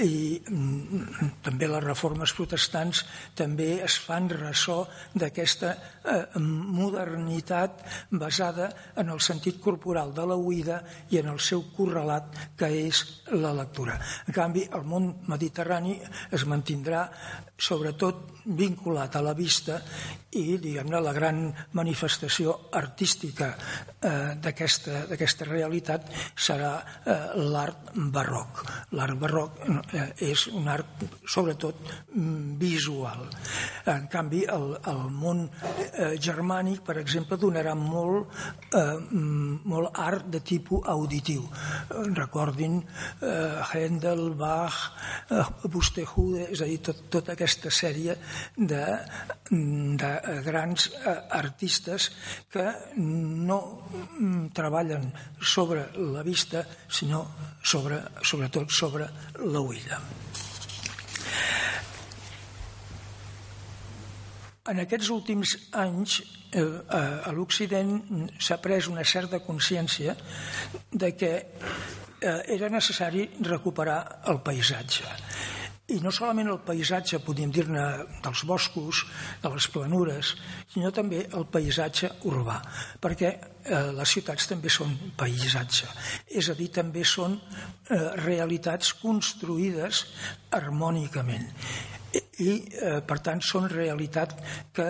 i 0.00 0.38
mm, 0.38 1.30
també 1.44 1.68
les 1.68 1.84
reformes 1.84 2.32
protestants 2.36 3.02
també 3.36 3.80
es 3.84 3.98
fan 4.00 4.30
ressò 4.32 4.84
d'aquesta 5.18 5.72
eh, 5.74 6.38
modernitat 6.40 7.82
basada 8.10 8.70
en 9.00 9.10
el 9.12 9.20
sentit 9.20 9.60
corporal 9.60 10.14
de 10.16 10.26
la 10.30 10.38
oïda 10.38 10.80
i 11.10 11.20
en 11.20 11.32
el 11.34 11.40
seu 11.42 11.66
correlat 11.76 12.30
que 12.56 12.70
és 12.86 13.02
la 13.34 13.52
lectura. 13.56 13.98
En 14.28 14.36
canvi, 14.36 14.64
el 14.72 14.86
món 14.86 15.12
mediterrani 15.28 15.49
es 16.30 16.46
mantindrà 16.46 17.08
sobretot 17.60 18.40
vinculat 18.44 19.16
a 19.16 19.22
la 19.22 19.34
vista 19.36 19.80
i, 20.30 20.56
diguem-ne, 20.62 21.00
la 21.02 21.12
gran 21.12 21.40
manifestació 21.74 22.52
artística 22.78 23.50
eh, 23.98 24.36
d'aquesta 24.38 25.46
realitat 25.48 26.06
serà 26.38 26.70
eh, 26.80 27.16
l'art 27.50 27.90
barroc. 28.14 28.62
L'art 28.94 29.18
barroc 29.18 29.58
eh, 29.66 30.06
és 30.30 30.46
un 30.54 30.70
art, 30.70 31.02
sobretot, 31.26 31.82
mm, 32.14 32.56
visual. 32.62 33.26
En 33.90 34.06
canvi, 34.12 34.44
el, 34.46 34.76
el 34.92 35.02
món 35.10 35.42
eh, 35.48 36.14
germànic, 36.22 36.84
per 36.86 37.00
exemple, 37.02 37.38
donarà 37.40 37.74
molt, 37.74 38.30
eh, 38.70 38.86
mm, 38.96 39.60
molt 39.66 39.98
art 39.98 40.30
de 40.30 40.40
tipus 40.46 40.86
auditiu. 40.94 41.42
Recordin 42.14 42.78
eh, 42.80 43.58
Handel, 43.72 44.30
Bach, 44.38 44.78
eh, 45.28 45.39
Bustehude, 45.72 46.46
és 46.52 46.62
a 46.62 46.68
dir, 46.68 46.78
tot, 46.84 47.02
tota 47.12 47.34
aquesta 47.36 47.72
sèrie 47.72 48.16
de, 48.56 48.82
de 49.50 50.10
grans 50.46 50.88
eh, 51.00 51.14
artistes 51.40 52.10
que 52.52 52.66
no 52.96 53.60
mm, 54.18 54.50
treballen 54.56 55.10
sobre 55.40 55.88
la 56.14 56.24
vista, 56.26 56.64
sinó 56.88 57.24
sobre, 57.62 58.02
sobretot 58.22 58.72
sobre 58.72 59.08
l'oïda. 59.44 60.00
En 64.70 64.78
aquests 64.78 65.08
últims 65.10 65.56
anys 65.80 66.20
eh, 66.52 66.62
a 66.62 67.32
l'Occident 67.34 68.28
s'ha 68.38 68.60
pres 68.62 68.86
una 68.90 69.02
certa 69.08 69.40
consciència 69.42 70.14
de 70.92 71.10
que 71.16 71.32
eh, 72.20 72.40
era 72.56 72.68
necessari 72.68 73.26
recuperar 73.40 74.22
el 74.28 74.40
paisatge. 74.44 75.08
I 75.90 75.96
no 75.98 76.12
solament 76.14 76.46
el 76.52 76.60
paisatge, 76.62 77.18
podríem 77.24 77.50
dir-ne, 77.50 77.82
dels 78.22 78.44
boscos, 78.46 79.02
de 79.42 79.50
les 79.50 79.66
planures, 79.74 80.36
sinó 80.70 80.92
també 80.94 81.24
el 81.34 81.48
paisatge 81.50 82.12
urbà, 82.30 82.60
perquè 83.02 83.30
eh, 83.32 83.90
les 83.96 84.12
ciutats 84.14 84.46
també 84.52 84.70
són 84.70 84.94
paisatge, 85.18 85.90
és 86.30 86.50
a 86.52 86.54
dir, 86.54 86.68
també 86.76 87.02
són 87.02 87.34
eh, 87.40 87.98
realitats 88.22 88.92
construïdes 89.00 90.04
harmònicament. 90.54 91.50
I, 92.14 92.52
eh, 92.54 93.00
per 93.06 93.18
tant, 93.26 93.42
són 93.42 93.66
realitats 93.70 94.54
que 94.74 94.88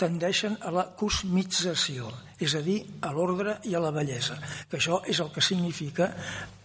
tendeixen 0.00 0.56
a 0.64 0.72
la 0.72 0.88
cosmització, 0.96 2.08
és 2.40 2.54
a 2.56 2.62
dir, 2.64 2.78
a 3.04 3.12
l'ordre 3.12 3.58
i 3.68 3.74
a 3.76 3.82
la 3.82 3.92
bellesa, 3.94 4.38
que 4.70 4.78
això 4.78 5.00
és 5.08 5.20
el 5.20 5.30
que 5.34 5.44
significa 5.44 6.10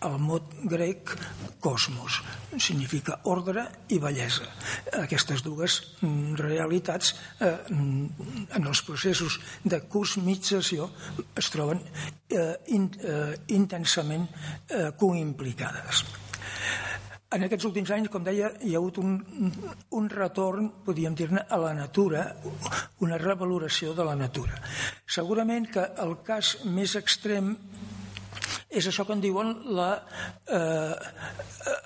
el 0.07 0.17
mot 0.21 0.53
grec 0.71 1.11
cosmos, 1.63 2.21
significa 2.61 3.17
ordre 3.31 3.65
i 3.91 3.99
bellesa. 3.99 4.47
Aquestes 5.01 5.43
dues 5.45 5.79
mm, 5.99 6.35
realitats 6.39 7.13
eh, 7.39 7.51
mm, 7.69 8.49
en 8.55 8.69
els 8.69 8.83
processos 8.87 9.39
de 9.63 9.81
cosmització 9.91 10.89
es 11.35 11.51
troben 11.53 11.81
eh, 12.29 12.53
in, 12.75 12.89
eh, 13.01 13.33
intensament 13.57 14.29
eh, 14.69 14.91
coimplicades. 14.99 16.05
En 17.35 17.43
aquests 17.43 17.67
últims 17.67 17.89
anys, 17.91 18.07
com 18.11 18.23
deia, 18.23 18.49
hi 18.63 18.75
ha 18.75 18.79
hagut 18.79 19.01
un, 19.01 19.15
un 19.99 20.05
retorn, 20.11 20.69
podríem 20.85 21.17
dir-ne, 21.19 21.41
a 21.43 21.57
la 21.59 21.73
natura, 21.75 22.21
una 23.03 23.17
revaloració 23.19 23.91
de 23.97 24.05
la 24.07 24.15
natura. 24.15 24.61
Segurament 25.17 25.67
que 25.73 25.83
el 26.05 26.15
cas 26.23 26.53
més 26.77 26.95
extrem 26.95 27.51
és 28.75 28.87
això 28.89 29.05
que 29.07 29.15
en 29.15 29.23
diuen 29.23 29.53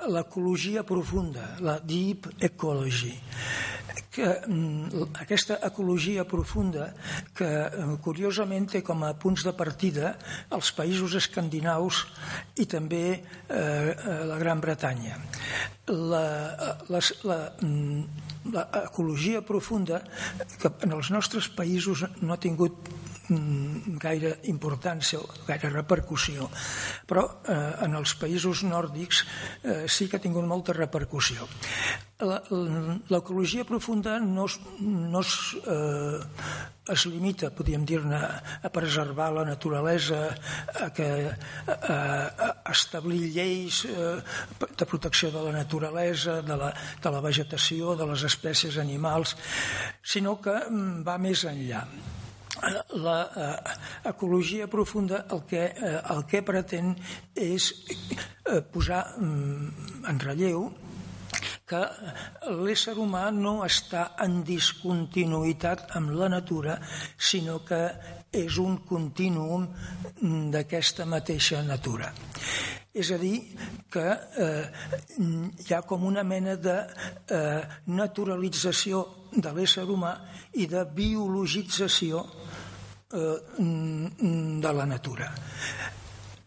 l'ecologia 0.10 0.82
eh, 0.82 0.88
profunda, 0.88 1.46
la 1.62 1.80
deep 1.80 2.28
ecology 2.50 3.16
que 4.20 4.26
mm, 4.48 5.14
aquesta 5.22 5.60
ecologia 5.64 6.26
profunda 6.28 6.90
que 7.38 7.48
eh, 7.48 7.86
curiosament 8.04 8.68
té 8.74 8.82
com 8.86 9.04
a 9.06 9.14
punts 9.22 9.46
de 9.46 9.54
partida 9.56 10.16
els 10.56 10.72
països 10.76 11.16
escandinaus 11.20 12.04
i 12.60 12.66
també 12.66 13.04
eh, 13.14 13.22
eh 13.54 14.18
la 14.30 14.40
Gran 14.42 14.60
Bretanya. 14.62 15.20
La, 15.90 16.26
la, 16.90 17.02
la, 17.24 17.38
mm, 17.62 18.04
l'ecologia 18.54 19.42
profunda 19.46 20.02
que 20.60 20.72
en 20.86 20.98
els 20.98 21.12
nostres 21.14 21.50
països 21.54 22.06
no 22.22 22.34
ha 22.34 22.42
tingut 22.42 22.90
gaire 23.30 24.36
importància 24.50 25.20
o 25.22 25.28
gaire 25.48 25.70
repercussió. 25.74 26.50
Però 27.10 27.26
eh, 27.46 27.86
en 27.86 27.98
els 28.00 28.16
països 28.20 28.64
nòrdics 28.68 29.24
eh, 29.64 29.84
sí 29.88 30.10
que 30.10 30.18
ha 30.18 30.24
tingut 30.24 30.48
molta 30.50 30.76
repercussió. 30.78 31.48
L'ecologia 32.20 33.64
profunda 33.64 34.18
no, 34.20 34.46
es, 34.50 34.58
no 34.84 35.22
es, 35.22 35.36
eh, 35.64 36.20
es 36.92 37.06
limita, 37.08 37.48
podríem 37.56 37.86
dir-ne, 37.88 38.20
a 38.60 38.72
preservar 38.76 39.30
la 39.38 39.46
naturalesa, 39.48 40.26
a, 40.84 40.90
que, 40.92 41.10
a, 41.30 41.96
a 41.96 42.74
establir 42.74 43.30
lleis 43.38 43.86
eh, 43.88 44.18
de 44.60 44.90
protecció 44.90 45.32
de 45.32 45.48
la 45.48 45.56
naturalesa, 45.62 46.42
de 46.44 46.60
la, 46.60 46.74
de 46.76 47.16
la 47.16 47.24
vegetació, 47.24 47.96
de 47.96 48.12
les 48.12 48.28
espècies 48.28 48.82
animals, 48.84 49.38
sinó 50.04 50.42
que 50.44 50.58
mm, 50.68 51.06
va 51.08 51.22
més 51.24 51.48
enllà 51.48 51.86
la 53.04 53.18
eh, 54.06 54.68
profunda 54.68 55.26
el 55.32 55.46
que, 55.48 55.66
eh, 55.66 56.02
el 56.10 56.26
que 56.26 56.42
pretén 56.42 56.96
és 57.36 57.72
eh, 58.46 58.62
posar 58.62 59.16
mm, 59.18 60.06
en 60.10 60.20
relleu 60.20 60.70
que 61.70 61.82
l'ésser 62.66 62.96
humà 62.98 63.28
no 63.32 63.60
està 63.66 64.16
en 64.26 64.40
discontinuïtat 64.46 65.92
amb 66.00 66.16
la 66.18 66.30
natura, 66.34 66.80
sinó 67.16 67.60
que 67.66 67.84
és 68.34 68.58
un 68.58 68.80
continuum 68.90 69.68
d'aquesta 70.54 71.06
mateixa 71.06 71.62
natura. 71.66 72.10
És 72.94 73.12
a 73.14 73.20
dir, 73.22 73.38
que 73.94 74.06
eh, 74.42 74.64
hi 75.20 75.74
ha 75.76 75.82
com 75.86 76.08
una 76.10 76.24
mena 76.26 76.56
de 76.58 76.78
eh, 77.30 77.62
naturalització 77.94 79.04
de 79.30 79.52
l'ésser 79.54 79.86
humà 79.86 80.16
i 80.58 80.66
de 80.70 80.82
biologització 80.98 82.24
eh, 83.14 83.38
de 83.60 84.74
la 84.74 84.88
natura. 84.90 85.30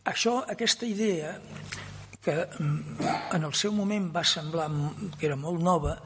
Això, 0.03 0.41
aquesta 0.51 0.87
idea 0.87 1.37
que 2.23 2.35
mm, 2.35 3.07
en 3.39 3.47
el 3.47 3.55
seu 3.55 3.75
moment 3.75 4.11
va 4.15 4.23
semblar 4.27 4.67
que 5.19 5.27
era 5.31 5.39
molt 5.39 5.63
nova, 5.63 5.97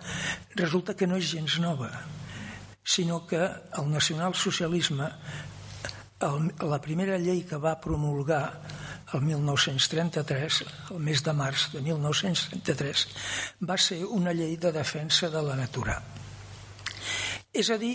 resulta 0.56 0.96
que 0.96 1.08
no 1.08 1.16
és 1.16 1.32
gens 1.32 1.58
nova, 1.64 1.90
sinó 2.84 3.22
que 3.28 3.40
el 3.40 3.88
nacionalsocialisme, 3.92 5.08
el, 6.28 6.50
la 6.60 6.80
primera 6.80 7.16
llei 7.20 7.42
que 7.48 7.60
va 7.60 7.76
promulgar 7.80 8.44
el 9.16 9.24
1933, 9.24 10.62
el 10.92 11.00
mes 11.00 11.22
de 11.24 11.34
març 11.36 11.70
de 11.72 11.82
1933, 11.82 13.06
va 13.68 13.78
ser 13.80 14.02
una 14.04 14.34
llei 14.36 14.56
de 14.60 14.72
defensa 14.76 15.30
de 15.32 15.42
la 15.42 15.56
natura. 15.56 15.98
És 17.56 17.70
a 17.72 17.78
dir, 17.80 17.94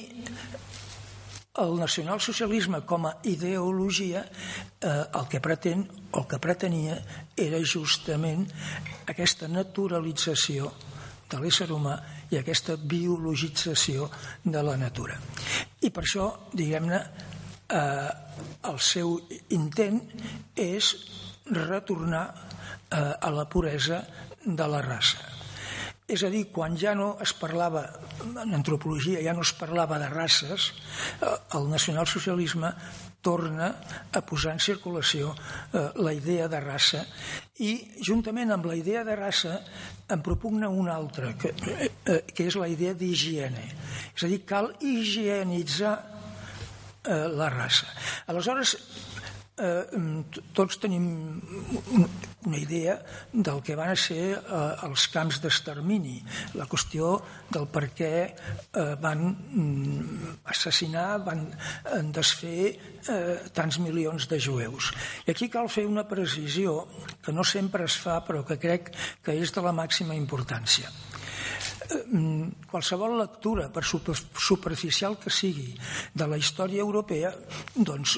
el 1.62 1.76
nacionalsocialisme 1.78 2.82
com 2.88 3.06
a 3.06 3.18
ideologia 3.28 4.24
eh, 4.24 4.88
el 4.88 5.28
que 5.30 5.42
pretén 5.44 5.84
o 6.12 6.22
el 6.22 6.28
que 6.32 6.40
pretenia 6.40 6.96
era 7.36 7.60
justament 7.60 8.48
aquesta 9.12 9.50
naturalització 9.52 10.72
de 11.32 11.40
l'ésser 11.40 11.68
humà 11.72 11.98
i 12.32 12.40
aquesta 12.40 12.78
biologització 12.80 14.10
de 14.44 14.64
la 14.64 14.78
natura. 14.80 15.20
I 15.84 15.92
per 15.92 16.04
això, 16.04 16.28
diguem-ne, 16.56 17.00
eh, 17.72 18.10
el 18.70 18.80
seu 18.80 19.18
intent 19.50 20.02
és 20.56 20.94
retornar 21.52 22.26
eh, 22.30 22.98
a 23.00 23.30
la 23.34 23.48
puresa 23.50 24.04
de 24.46 24.68
la 24.68 24.82
raça 24.86 25.32
és 26.12 26.26
a 26.28 26.30
dir, 26.32 26.50
quan 26.52 26.76
ja 26.76 26.92
no 26.98 27.14
es 27.24 27.32
parlava, 27.40 27.86
en 28.28 28.52
antropologia 28.58 29.22
ja 29.24 29.32
no 29.34 29.46
es 29.46 29.54
parlava 29.56 30.00
de 30.02 30.10
races, 30.12 30.72
eh, 31.22 31.32
el 31.56 31.70
nacionalsocialisme 31.72 32.74
torna 33.22 33.70
a 34.12 34.22
posar 34.26 34.56
en 34.58 34.60
circulació 34.60 35.32
eh, 35.32 35.88
la 36.02 36.14
idea 36.14 36.50
de 36.52 36.60
raça 36.60 37.06
i 37.62 37.76
juntament 38.04 38.52
amb 38.52 38.66
la 38.66 38.76
idea 38.76 39.06
de 39.08 39.16
raça 39.16 39.60
en 40.12 40.24
propugna 40.26 40.70
una 40.70 40.98
altra, 40.98 41.32
que, 41.40 41.54
eh, 41.56 42.24
que 42.34 42.50
és 42.50 42.58
la 42.60 42.68
idea 42.68 42.98
d'higiene. 42.98 43.68
És 44.12 44.26
a 44.26 44.32
dir, 44.32 44.42
cal 44.50 44.74
higienitzar 44.82 45.96
eh, 47.06 47.28
la 47.30 47.50
raça. 47.50 47.88
Aleshores, 48.28 48.78
eh, 49.62 50.24
tots 50.58 50.80
tenim 50.82 51.06
una 52.46 52.58
idea 52.58 52.98
del 53.32 53.62
que 53.66 53.76
van 53.78 53.94
ser 54.00 54.34
eh, 54.34 54.62
els 54.88 55.06
camps 55.14 55.42
d'extermini, 55.44 56.18
la 56.58 56.68
qüestió 56.72 57.14
del 57.54 57.68
per 57.74 57.88
què 57.98 58.14
eh, 58.26 58.96
van 59.02 59.24
mm, 59.30 60.34
assassinar, 60.54 61.22
van 61.28 61.46
eh, 61.52 62.02
desfer 62.16 62.72
eh, 62.72 63.38
tants 63.54 63.80
milions 63.84 64.28
de 64.32 64.42
jueus. 64.42 64.92
I 65.28 65.36
aquí 65.36 65.52
cal 65.54 65.70
fer 65.70 65.86
una 65.90 66.08
precisió 66.10 66.88
que 67.22 67.36
no 67.36 67.46
sempre 67.46 67.86
es 67.86 67.98
fa 68.02 68.22
però 68.26 68.46
que 68.48 68.60
crec 68.62 68.94
que 69.24 69.38
és 69.38 69.54
de 69.54 69.66
la 69.66 69.76
màxima 69.76 70.18
importància. 70.18 70.90
Mm, 71.92 72.68
qualsevol 72.72 73.18
lectura, 73.20 73.68
per 73.74 73.84
superficial 73.84 75.18
que 75.20 75.32
sigui, 75.34 75.74
de 76.16 76.28
la 76.30 76.38
història 76.40 76.84
europea, 76.86 77.32
doncs 77.76 78.18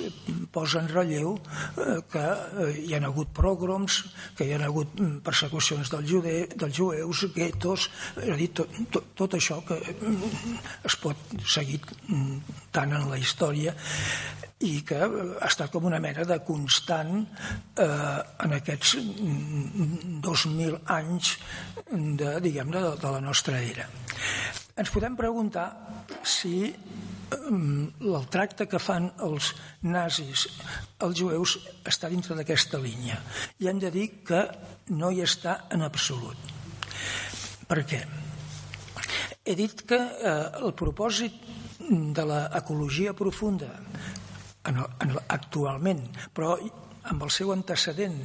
posa 0.53 0.81
en 0.83 0.89
relleu 0.91 1.33
eh, 1.33 1.97
que 2.11 2.23
eh, 2.23 2.69
hi 2.83 2.93
ha 2.93 3.01
hagut 3.07 3.33
progroms, 3.33 4.03
que 4.37 4.45
hi 4.45 4.53
ha 4.53 4.61
hagut 4.67 4.93
mm, 4.99 5.23
persecucions 5.25 5.89
del 5.93 6.05
jude, 6.09 6.35
dels 6.53 6.77
jueus, 6.77 7.25
guetos, 7.33 7.89
és 8.21 8.29
a 8.29 8.37
dir, 8.37 8.51
tot, 8.61 8.77
tot, 8.93 9.09
tot 9.23 9.37
això 9.39 9.59
que 9.65 9.79
mm, 9.79 10.57
es 10.89 10.99
pot 11.01 11.37
seguir 11.45 11.81
tant 12.73 12.93
en 12.93 13.09
la 13.09 13.17
història 13.21 13.73
i 14.63 14.79
que 14.87 14.99
ha 15.03 15.47
estat 15.49 15.71
com 15.73 15.87
una 15.89 15.99
mena 16.03 16.25
de 16.27 16.39
constant 16.47 17.15
eh, 17.19 17.85
en 18.45 18.55
aquests 18.57 18.95
2.000 20.23 20.79
anys 20.95 21.35
de, 21.91 22.37
diguem 22.43 22.71
de, 22.73 22.83
de 23.01 23.13
la 23.15 23.21
nostra 23.23 23.59
era. 23.59 23.87
Ens 24.79 24.89
podem 24.89 25.17
preguntar 25.19 25.67
si 26.25 26.71
el 27.33 28.25
tracte 28.29 28.67
que 28.69 28.79
fan 28.81 29.09
els 29.25 29.51
nazis 29.85 30.47
als 31.03 31.17
jueus 31.19 31.57
està 31.89 32.09
dintre 32.11 32.37
d'aquesta 32.37 32.79
línia. 32.81 33.19
I 33.59 33.69
hem 33.69 33.79
de 33.81 33.91
dir 33.93 34.07
que 34.25 34.43
no 34.93 35.11
hi 35.11 35.23
està 35.25 35.63
en 35.73 35.85
absolut. 35.85 36.37
Per 37.67 37.81
què? 37.89 38.03
He 39.43 39.55
dit 39.59 39.83
que 39.87 39.99
eh, 39.99 40.35
el 40.63 40.73
propòsit 40.79 41.35
de 41.83 42.23
l'ecologia 42.27 43.11
profunda 43.17 43.71
en, 44.69 44.81
en, 45.03 45.13
actualment, 45.27 46.03
però 46.33 46.55
amb 47.11 47.23
el 47.25 47.31
seu 47.35 47.51
antecedent, 47.51 48.19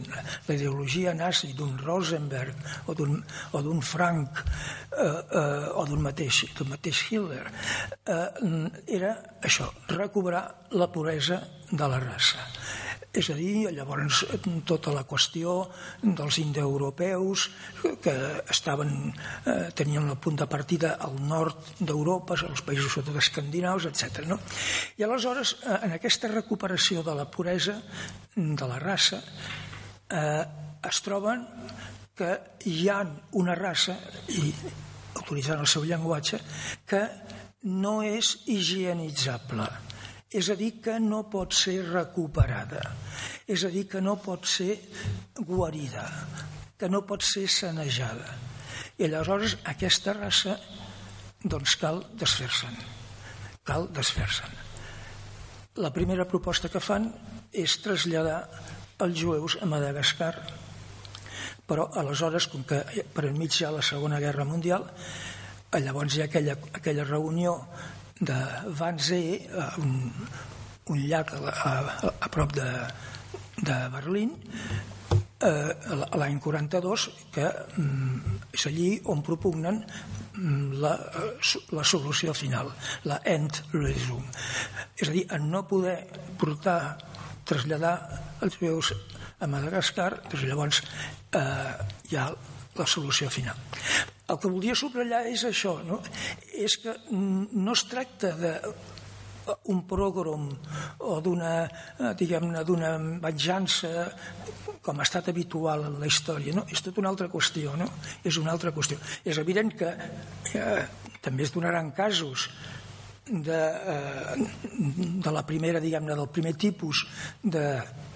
la 0.46 0.55
ideologia 0.55 1.14
nazi 1.16 1.51
d'un 1.59 1.74
Rosenberg 1.81 2.55
o 2.87 2.94
d'un 3.64 3.83
Frank 3.83 4.38
eh, 4.38 5.03
eh, 5.03 5.66
o 5.74 5.85
d'un 5.88 6.03
mateix, 6.05 6.44
mateix 6.68 7.03
Hitler, 7.11 7.44
eh, 8.07 8.29
era 9.01 9.14
això, 9.42 9.70
recobrar 9.90 10.44
la 10.79 10.90
puresa 10.94 11.42
de 11.70 11.88
la 11.90 11.98
raça. 12.03 12.44
És 13.16 13.31
a 13.33 13.35
dir, 13.35 13.71
llavors 13.73 14.21
tota 14.68 14.92
la 14.92 15.07
qüestió 15.09 15.55
dels 16.03 16.38
indoeuropeus 16.42 17.47
que 18.05 18.14
estaven, 18.53 19.14
eh, 19.49 19.71
tenien 19.75 20.11
el 20.11 20.18
punt 20.21 20.37
de 20.37 20.47
partida 20.47 20.97
al 21.01 21.16
nord 21.16 21.57
d'Europa, 21.81 22.37
als 22.37 22.62
països 22.62 22.92
sobretot 22.92 23.16
escandinaus, 23.16 23.87
etc. 23.88 24.27
No? 24.29 24.38
I 24.99 25.05
aleshores, 25.05 25.57
eh, 25.62 25.79
en 25.88 25.97
aquesta 25.97 26.29
recuperació 26.29 27.03
de 27.03 27.14
la 27.14 27.31
puresa 27.31 27.81
de 28.37 28.68
la 28.68 28.79
raça, 28.79 29.23
eh, 30.11 30.44
es 30.85 31.01
troben 31.01 31.47
que 32.14 32.38
hi 32.66 32.88
ha 32.88 33.03
una 33.33 33.55
raça, 33.55 33.97
i 34.29 34.53
utilitzant 35.16 35.61
el 35.61 35.66
seu 35.66 35.85
llenguatge, 35.85 36.40
que 36.87 37.09
no 37.62 38.03
és 38.03 38.37
higienitzable 38.47 39.88
és 40.29 40.51
a 40.53 40.57
dir, 40.59 40.75
que 40.85 40.99
no 41.01 41.23
pot 41.33 41.55
ser 41.57 41.81
recuperada, 41.88 42.83
és 43.49 43.64
a 43.64 43.71
dir, 43.73 43.87
que 43.88 44.01
no 44.05 44.19
pot 44.21 44.45
ser 44.47 44.77
guarida, 45.41 46.05
que 46.79 46.88
no 46.88 47.03
pot 47.09 47.25
ser 47.25 47.47
sanejada. 47.49 48.37
I 48.99 49.07
aleshores 49.07 49.57
aquesta 49.71 50.12
raça 50.17 50.59
doncs 51.45 51.77
cal 51.81 52.03
desfer-se'n, 52.19 52.77
cal 53.64 53.88
desfer-se'n. 53.95 54.57
La 55.79 55.93
primera 55.95 56.27
proposta 56.27 56.69
que 56.69 56.83
fan 56.83 57.07
és 57.55 57.79
traslladar 57.81 58.43
els 59.07 59.17
jueus 59.17 59.57
a 59.62 59.67
Madagascar, 59.71 60.33
però 61.69 61.87
aleshores, 62.01 62.49
com 62.51 62.64
que 62.67 62.83
per 63.14 63.29
enmig 63.29 63.55
hi 63.55 63.64
ha 63.64 63.73
la 63.73 63.85
Segona 63.87 64.21
Guerra 64.21 64.45
Mundial, 64.49 64.88
llavors 65.79 66.17
hi 66.17 66.23
ha 66.25 66.27
aquella, 66.27 66.57
aquella 66.75 67.05
reunió 67.05 67.55
de 68.20 68.38
Wannsee, 68.78 69.46
un, 69.78 70.12
un 70.88 71.02
llac 71.07 71.33
a, 71.37 71.52
a, 71.52 71.72
a 72.11 72.28
prop 72.33 72.52
de, 72.57 72.68
de 73.62 73.76
Berlín, 73.92 74.35
eh, 75.40 75.72
l'any 76.18 76.38
42, 76.42 77.09
que 77.35 77.46
mm, 77.76 78.38
és 78.54 78.66
allí 78.70 78.88
on 79.12 79.22
propugnen 79.22 79.81
mm, 79.85 80.81
la, 80.83 80.94
la 81.76 81.85
solució 81.85 82.35
final, 82.35 82.72
la 83.11 83.20
Endlösung. 83.24 84.24
És 84.98 85.09
a 85.09 85.14
dir, 85.14 85.26
en 85.35 85.50
no 85.52 85.64
poder 85.70 86.00
portar, 86.40 86.98
traslladar 87.48 87.96
els 88.44 88.59
jueus 88.61 88.92
a 89.38 89.46
Madagascar, 89.46 90.11
doncs 90.28 90.44
llavors 90.44 90.83
eh, 91.38 91.74
hi 92.11 92.18
ha 92.18 92.31
la 92.78 92.87
solució 92.87 93.31
final. 93.31 93.59
El 94.29 94.38
que 94.43 94.51
volia 94.53 94.77
subratllar 94.77 95.25
és 95.31 95.45
això, 95.49 95.79
no? 95.87 96.03
és 96.53 96.77
que 96.83 96.95
no 97.11 97.73
es 97.73 97.85
tracta 97.88 98.35
de 98.37 98.55
un 99.73 99.81
progrom 99.88 100.49
o 101.09 101.19
d'una 101.25 101.53
diguem-ne 102.21 102.64
d'una 102.69 102.91
venjança 103.23 104.09
com 104.85 105.01
ha 105.01 105.07
estat 105.07 105.31
habitual 105.33 105.87
en 105.88 105.99
la 106.01 106.09
història, 106.09 106.55
no? 106.57 106.64
És 106.73 106.83
tota 106.85 107.01
una 107.03 107.11
altra 107.12 107.29
qüestió, 107.33 107.75
no? 107.81 107.88
És 108.25 108.38
una 108.41 108.53
altra 108.53 108.73
qüestió. 108.77 108.99
És 109.25 109.41
evident 109.41 109.73
que 109.77 109.88
eh, 110.57 110.83
també 111.25 111.45
es 111.45 111.53
donaran 111.53 111.91
casos 111.97 112.49
de, 113.29 113.59
eh, 113.59 114.37
de 115.25 115.33
la 115.35 115.45
primera, 115.47 115.83
diguem-ne, 115.85 116.17
del 116.17 116.31
primer 116.33 116.55
tipus 116.57 117.05
de, 117.43 117.67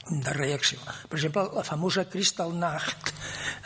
de 0.08 0.36
reacció. 0.38 0.80
Per 1.08 1.18
exemple, 1.18 1.48
la 1.58 1.66
famosa 1.66 2.06
Kristallnacht, 2.08 3.12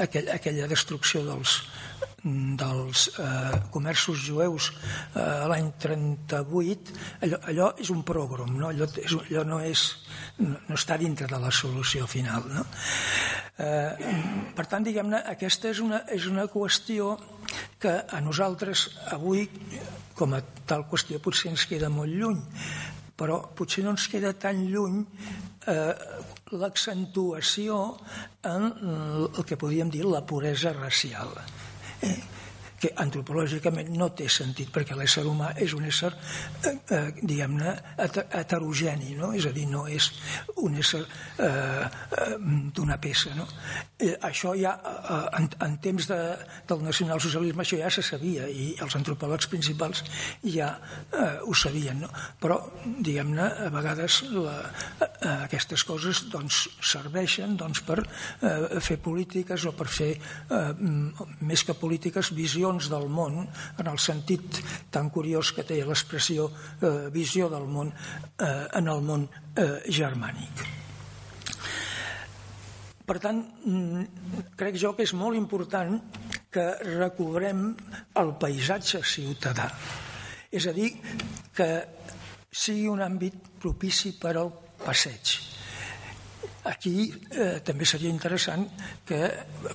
aquell, 0.03 0.33
aquella 0.35 0.67
destrucció 0.71 1.23
dels, 1.27 1.61
dels 2.27 3.07
eh, 3.19 3.59
comerços 3.71 4.19
jueus 4.27 4.71
eh, 4.73 5.21
l'any 5.47 5.71
38, 5.79 6.95
allò, 7.23 7.39
allò 7.53 7.69
és 7.79 7.91
un 7.95 8.03
progrom, 8.07 8.57
no? 8.59 8.71
Allò, 8.73 8.89
és, 8.99 9.15
allò 9.29 9.45
no, 9.47 9.61
és, 9.63 9.85
no, 10.43 10.57
no 10.67 10.79
està 10.79 10.99
dintre 10.99 11.29
de 11.31 11.39
la 11.43 11.53
solució 11.55 12.09
final. 12.11 12.49
No? 12.51 12.67
Eh, 13.63 14.11
per 14.57 14.67
tant, 14.67 14.87
diguem-ne, 14.87 15.23
aquesta 15.37 15.71
és 15.71 15.83
una, 15.85 16.03
és 16.13 16.27
una 16.27 16.49
qüestió 16.51 17.15
que 17.79 17.95
a 18.03 18.21
nosaltres 18.25 18.89
avui, 19.15 19.47
com 20.19 20.35
a 20.35 20.43
tal 20.67 20.87
qüestió, 20.91 21.23
potser 21.23 21.53
ens 21.55 21.69
queda 21.71 21.93
molt 21.93 22.11
lluny, 22.11 22.43
però 23.17 23.39
potser 23.57 23.85
no 23.85 23.95
ens 23.95 24.09
queda 24.13 24.35
tan 24.37 24.67
lluny 24.67 24.99
eh, 25.71 25.95
l'accentuació 26.59 27.79
en 28.47 28.67
el 28.83 29.47
que 29.47 29.59
podríem 29.59 29.95
dir 29.95 30.05
la 30.05 30.27
puresa 30.27 30.75
racial. 30.75 31.33
Eh, 32.03 32.23
que 32.81 32.93
antropològicament 33.03 33.91
no 33.97 34.11
té 34.17 34.29
sentit 34.33 34.71
perquè 34.73 34.97
l'ésser 34.97 35.25
humà 35.27 35.53
és 35.63 35.73
un 35.77 35.87
ésser 35.89 36.11
eh, 36.13 36.73
eh, 36.93 37.09
diguem-ne 37.23 37.73
heterogeni 37.97 39.17
no? 39.17 39.33
és 39.37 39.47
a 39.49 39.53
dir, 39.57 39.67
no 39.71 39.87
és 39.89 40.11
un 40.63 40.77
ésser 40.77 41.03
eh, 41.03 41.49
eh, 41.49 42.35
d'una 42.77 42.99
peça 43.03 43.33
no? 43.37 43.47
eh, 43.99 44.15
això 44.29 44.53
ja 44.59 44.75
eh, 44.77 45.23
en, 45.41 45.49
en 45.65 45.79
temps 45.83 46.09
de, 46.11 46.21
del 46.69 46.85
nacionalsocialisme 46.85 47.65
això 47.65 47.81
ja 47.81 47.93
se 47.93 48.05
sabia 48.05 48.49
i 48.49 48.69
els 48.85 48.99
antropòlegs 48.99 49.49
principals 49.53 50.05
ja 50.45 50.75
eh, 51.13 51.39
ho 51.41 51.57
sabien 51.57 52.05
no? 52.05 52.13
però 52.43 52.61
diguem-ne 52.85 53.49
a 53.67 53.71
vegades 53.73 54.21
la, 54.35 54.59
eh, 55.01 55.35
aquestes 55.49 55.87
coses 55.89 56.27
doncs 56.33 56.67
serveixen 56.85 57.57
doncs, 57.57 57.81
per 57.87 58.03
eh, 58.03 58.81
fer 58.85 59.01
polítiques 59.01 59.65
o 59.65 59.73
per 59.77 59.89
fer 59.89 60.13
eh, 60.17 60.63
més 61.41 61.65
que 61.65 61.77
polítiques 61.77 62.35
visions 62.37 62.66
visions 62.67 62.91
del 62.91 63.09
món, 63.09 63.47
en 63.79 63.87
el 63.87 63.99
sentit 63.99 64.61
tan 64.91 65.11
curiós 65.11 65.53
que 65.53 65.65
té 65.65 65.85
l'expressió 65.85 66.49
eh, 66.83 67.11
visió 67.13 67.49
del 67.49 67.67
món 67.67 67.93
eh, 67.93 68.67
en 68.75 68.89
el 68.89 69.03
món 69.03 69.29
eh, 69.57 69.83
germànic. 69.89 70.65
Per 73.07 73.19
tant, 73.23 73.39
mm, 73.65 74.53
crec 74.59 74.77
jo 74.77 74.95
que 74.97 75.05
és 75.05 75.15
molt 75.15 75.37
important 75.37 76.01
que 76.51 76.67
recobrem 76.83 77.77
el 78.17 78.35
paisatge 78.41 79.03
ciutadà. 79.05 79.71
És 80.51 80.67
a 80.67 80.73
dir, 80.73 80.97
que 81.55 81.87
sigui 82.51 82.89
un 82.89 83.03
àmbit 83.03 83.37
propici 83.61 84.17
per 84.19 84.37
al 84.37 84.51
passeig 84.83 85.56
Aquí 86.67 87.07
eh, 87.31 87.61
també 87.67 87.87
seria 87.87 88.11
interessant 88.11 88.65
que 89.07 89.21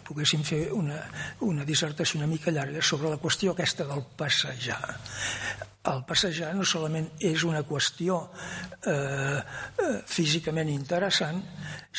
poguéssim 0.07 0.43
fer 0.43 0.65
una, 0.75 0.99
una 1.47 1.65
dissertació 1.67 2.19
una 2.19 2.27
mica 2.27 2.51
llarga 2.51 2.83
sobre 2.83 3.11
la 3.13 3.19
qüestió 3.21 3.53
aquesta 3.53 3.87
del 3.87 4.03
passejar. 4.19 4.97
El 5.91 6.03
passejar 6.05 6.51
no 6.53 6.65
solament 6.67 7.07
és 7.25 7.45
una 7.47 7.63
qüestió 7.65 8.19
eh, 8.85 8.91
eh 8.91 9.95
físicament 10.05 10.69
interessant, 10.69 11.39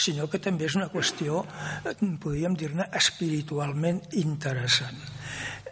sinó 0.05 0.28
que 0.31 0.38
també 0.38 0.68
és 0.68 0.76
una 0.78 0.90
qüestió, 0.92 1.42
eh, 1.88 1.96
podríem 2.22 2.55
dir-ne, 2.55 2.87
espiritualment 3.00 4.05
interessant 4.22 5.02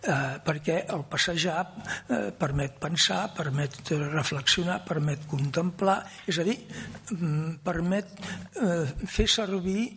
eh, 0.03 0.39
perquè 0.45 0.85
el 0.95 1.05
passejar 1.11 1.61
eh, 1.67 2.31
permet 2.37 2.79
pensar, 2.81 3.23
permet 3.37 3.77
reflexionar, 3.91 4.81
permet 4.87 5.27
contemplar, 5.31 5.99
és 6.31 6.41
a 6.41 6.47
dir, 6.47 6.57
mm, 7.13 7.61
permet 7.65 8.13
eh, 8.61 8.87
fer 9.07 9.29
servir 9.29 9.89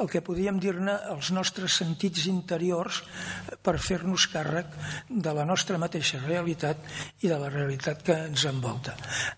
el 0.00 0.10
que 0.10 0.24
podríem 0.24 0.60
dir-ne 0.62 0.96
els 1.12 1.32
nostres 1.36 1.78
sentits 1.82 2.26
interiors 2.30 3.02
per 3.62 3.78
fer-nos 3.78 4.28
càrrec 4.32 4.72
de 5.08 5.34
la 5.34 5.46
nostra 5.48 5.78
mateixa 5.78 6.22
realitat 6.24 6.78
i 7.22 7.28
de 7.28 7.38
la 7.38 7.50
realitat 7.52 8.02
que 8.02 8.16
ens 8.28 8.46
envolta. 8.48 8.96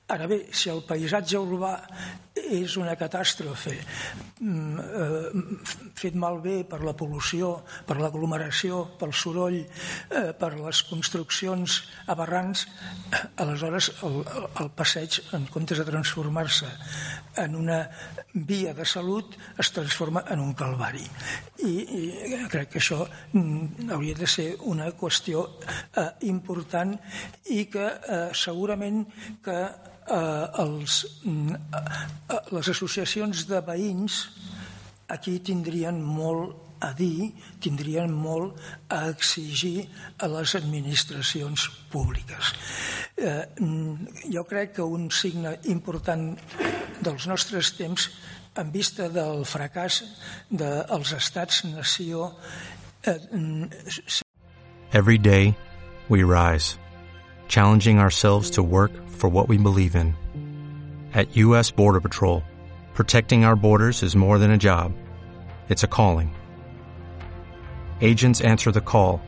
Ara 0.09 0.29
bé, 0.31 0.45
si 0.53 0.71
el 0.71 0.85
paisatge 0.87 1.41
urbà 1.41 1.75
és 2.35 2.75
una 2.81 2.97
catàstrofe 2.99 3.75
mm, 4.41 4.79
eh, 4.81 5.85
fet 5.95 6.17
malbé 6.19 6.63
per 6.69 6.81
la 6.85 6.95
pol·lució, 6.99 7.55
per 7.87 7.97
l'aglomeració, 8.01 8.83
pel 8.99 9.15
soroll, 9.15 9.61
eh, 10.11 10.33
per 10.39 10.53
les 10.59 10.83
construccions 10.89 11.81
aberrants, 12.11 12.67
aleshores 13.41 13.91
el, 14.07 14.21
el 14.61 14.71
passeig, 14.77 15.21
en 15.37 15.47
comptes 15.53 15.81
de 15.81 15.87
transformar-se 15.89 16.71
en 17.43 17.57
una 17.57 17.81
via 18.35 18.75
de 18.75 18.85
salut, 18.87 19.35
es 19.59 19.73
transforma 19.73 20.25
en 20.31 20.41
un 20.41 20.53
calvari. 20.55 21.05
I, 21.65 21.73
i 21.73 22.43
crec 22.51 22.75
que 22.75 22.83
això 22.83 23.01
mm, 23.33 23.91
hauria 23.95 24.19
de 24.19 24.29
ser 24.31 24.49
una 24.71 24.91
qüestió 24.99 25.47
eh, 25.97 26.09
important 26.31 26.97
i 27.55 27.65
que 27.71 27.87
eh, 27.87 28.29
segurament 28.35 29.05
que 29.45 29.59
eh, 29.65 30.65
els, 30.65 31.01
mm, 31.25 31.55
eh, 31.55 32.43
les 32.53 32.73
associacions 32.75 33.47
de 33.49 33.63
veïns 33.65 34.21
aquí 35.15 35.39
tindrien 35.45 36.01
molt 36.03 36.64
a 36.85 36.93
dir, 36.97 37.33
tindrien 37.65 38.13
molt 38.13 38.61
a 38.93 39.07
exigir 39.09 39.87
a 40.21 40.29
les 40.29 40.55
administracions 40.59 41.67
públiques. 41.93 42.53
Eh, 43.17 43.45
jo 44.31 44.45
crec 44.49 44.77
que 44.77 44.87
un 44.87 45.09
signe 45.11 45.57
important 45.73 46.35
dels 47.01 47.27
nostres 47.31 47.73
temps 47.79 48.09
en 48.61 48.71
vista 48.71 49.09
del 49.09 49.45
fracàs 49.49 50.03
dels 50.51 51.13
estats-nació 51.17 52.31
eh, 53.07 53.19
Every 54.93 55.19
day 55.19 55.57
we 56.09 56.23
rise, 56.23 56.79
challenging 57.49 57.99
ourselves 57.99 58.51
to 58.51 58.63
work 58.63 58.93
for 59.09 59.29
what 59.29 59.49
we 59.49 59.59
believe 59.59 59.97
in. 59.97 60.15
At 61.15 61.37
U.S. 61.37 61.71
Border 61.71 62.01
Patrol, 62.01 62.43
Protecting 62.95 63.45
our 63.45 63.57
borders 63.57 64.05
is 64.05 64.15
more 64.15 64.39
than 64.39 64.53
a 64.53 64.57
job, 64.57 64.93
it's 65.69 65.83
a 65.83 65.89
calling. 65.89 66.33
Agents 68.01 68.41
answer 68.43 68.71
the 68.71 68.81
call, 68.81 69.21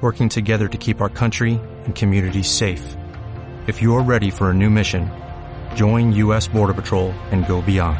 working 0.00 0.28
together 0.28 0.68
to 0.68 0.78
keep 0.78 1.00
our 1.00 1.08
country 1.08 1.60
and 1.84 1.94
communities 1.94 2.48
safe. 2.48 2.96
If 3.66 3.82
you're 3.82 4.02
ready 4.02 4.30
for 4.30 4.50
a 4.50 4.54
new 4.54 4.70
mission, 4.70 5.10
join 5.74 6.12
U.S. 6.12 6.48
Border 6.48 6.74
Patrol 6.74 7.10
and 7.32 7.44
go 7.46 7.60
beyond. 7.60 7.98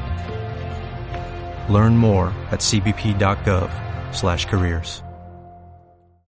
Learn 1.69 1.97
more 1.97 2.29
at 2.53 2.61
cbp.gov/careers. 2.61 5.03